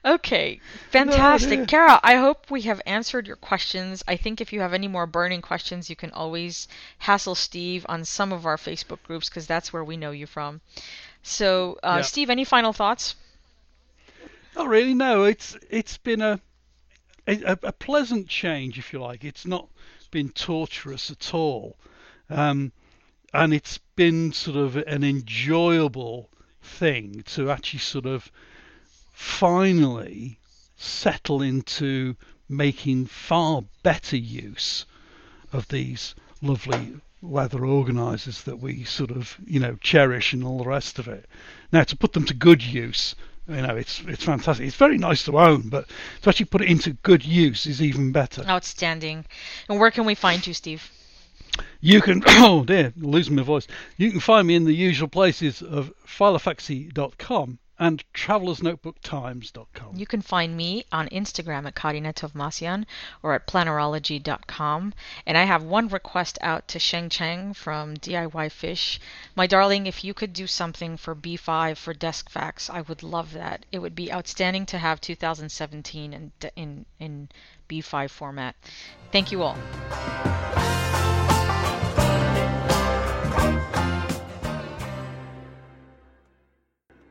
Okay, 0.06 0.62
fantastic. 0.92 1.50
dear. 1.58 1.66
Cara, 1.66 2.00
I 2.02 2.16
hope 2.16 2.50
we 2.50 2.62
have 2.62 2.82
answered 2.86 3.28
your 3.28 3.36
questions. 3.36 4.02
I 4.08 4.16
think 4.16 4.40
if 4.40 4.54
you 4.54 4.62
have 4.62 4.74
any 4.74 4.88
more 4.88 5.06
burning 5.06 5.42
questions, 5.42 5.90
you 5.90 5.98
can 5.98 6.12
always 6.12 6.70
hassle 7.00 7.36
Steve 7.36 7.86
on 7.90 8.06
some 8.06 8.32
of 8.32 8.46
our 8.46 8.56
Facebook 8.56 9.04
groups 9.04 9.28
because 9.28 9.48
that's 9.48 9.74
where 9.74 9.84
we 9.84 9.98
know 9.98 10.12
you 10.12 10.26
from. 10.26 10.62
So, 11.24 11.78
uh, 11.84 11.96
Yeah. 11.98 12.02
Steve, 12.04 12.30
any 12.30 12.46
final 12.46 12.72
thoughts? 12.72 13.16
Not 14.56 14.70
really. 14.70 14.94
No, 14.94 15.26
it's 15.26 15.58
it's 15.70 15.98
been 15.98 16.22
a, 16.22 16.40
a 17.28 17.58
a 17.64 17.74
pleasant 17.74 18.30
change, 18.30 18.80
if 18.80 18.94
you 18.94 19.02
like. 19.02 19.26
It's 19.26 19.46
not 19.46 19.68
been 20.12 20.30
torturous 20.30 21.12
at 21.12 21.34
all, 21.34 21.78
um, 22.30 22.72
and 23.34 23.54
it's 23.54 23.80
been 23.96 24.32
sort 24.32 24.58
of 24.58 24.76
an 24.76 25.04
enjoyable 25.04 26.30
thing 26.62 27.24
to 27.26 27.50
actually 27.50 27.80
sort 27.80 28.06
of 28.06 28.32
finally 29.12 30.40
settle 30.76 31.42
into 31.42 32.16
making 32.50 33.06
far 33.06 33.64
better 33.84 34.18
use 34.18 34.86
of 35.52 35.68
these 35.70 36.14
lovely 36.42 36.94
leather 37.22 37.66
organisers 37.66 38.44
that 38.44 38.60
we 38.60 38.84
sort 38.84 39.10
of 39.10 39.38
you 39.46 39.60
know 39.60 39.76
cherish 39.82 40.34
and 40.34 40.44
all 40.44 40.60
the 40.60 40.70
rest 40.70 41.00
of 41.00 41.08
it. 41.08 41.26
Now 41.72 41.84
to 41.84 41.98
put 41.98 42.14
them 42.14 42.26
to 42.26 42.34
good 42.34 42.64
use 42.64 43.16
You 43.48 43.62
know, 43.62 43.76
it's 43.76 44.02
it's 44.08 44.24
fantastic. 44.24 44.68
It's 44.68 44.76
very 44.76 44.98
nice 44.98 45.24
to 45.24 45.40
own, 45.40 45.70
but 45.70 45.88
to 46.22 46.30
actually 46.30 46.48
put 46.48 46.62
it 46.62 46.70
into 46.70 46.94
good 46.94 47.24
use 47.24 47.66
is 47.66 47.82
even 47.82 48.12
better. 48.12 48.44
Outstanding. 48.46 49.26
And 49.70 49.80
where 49.80 49.92
can 49.92 50.06
we 50.06 50.16
find 50.16 50.46
you, 50.46 50.54
Steve? 50.54 50.92
You 51.80 52.02
can, 52.02 52.24
oh 52.28 52.64
dear, 52.66 52.94
losing 52.98 53.36
my 53.36 53.44
voice. 53.44 53.68
You 53.96 54.12
can 54.12 54.20
find 54.20 54.48
me 54.48 54.56
in 54.56 54.66
the 54.66 54.74
usual 54.74 55.08
places 55.08 55.62
of 55.62 55.94
philofaxy.com 56.06 57.60
and 57.80 58.04
travelersnotebooktimes.com. 58.14 59.96
You 59.96 60.06
can 60.06 60.22
find 60.22 60.56
me 60.56 60.86
on 60.92 61.08
Instagram 61.10 61.68
at 61.68 61.76
Karina 61.76 62.14
Tovmasyan 62.14 62.86
or 63.22 63.34
at 63.34 63.48
plannerology.com. 63.48 64.94
And 65.26 65.38
I 65.38 65.44
have 65.44 65.64
one 65.64 65.88
request 65.88 66.38
out 66.42 66.68
to 66.70 66.80
Sheng 66.80 67.10
Cheng 67.10 67.54
from 67.54 67.96
DIY 67.96 68.52
Fish. 68.52 69.00
My 69.36 69.48
darling, 69.48 69.86
if 69.88 70.04
you 70.04 70.14
could 70.14 70.34
do 70.34 70.48
something 70.48 70.98
for 70.98 71.16
B5 71.16 71.78
for 71.78 71.94
Deskfax, 71.94 72.70
I 72.70 72.82
would 72.82 73.04
love 73.04 73.34
that. 73.34 73.66
It 73.72 73.80
would 73.80 73.96
be 73.96 74.12
outstanding 74.12 74.66
to 74.68 74.78
have 74.78 75.00
2017 75.02 76.14
in, 76.14 76.32
in, 76.56 76.86
in 77.00 77.30
B5 77.70 78.10
format. 78.10 78.56
Thank 79.12 79.32
you 79.32 79.44
all. 79.44 79.58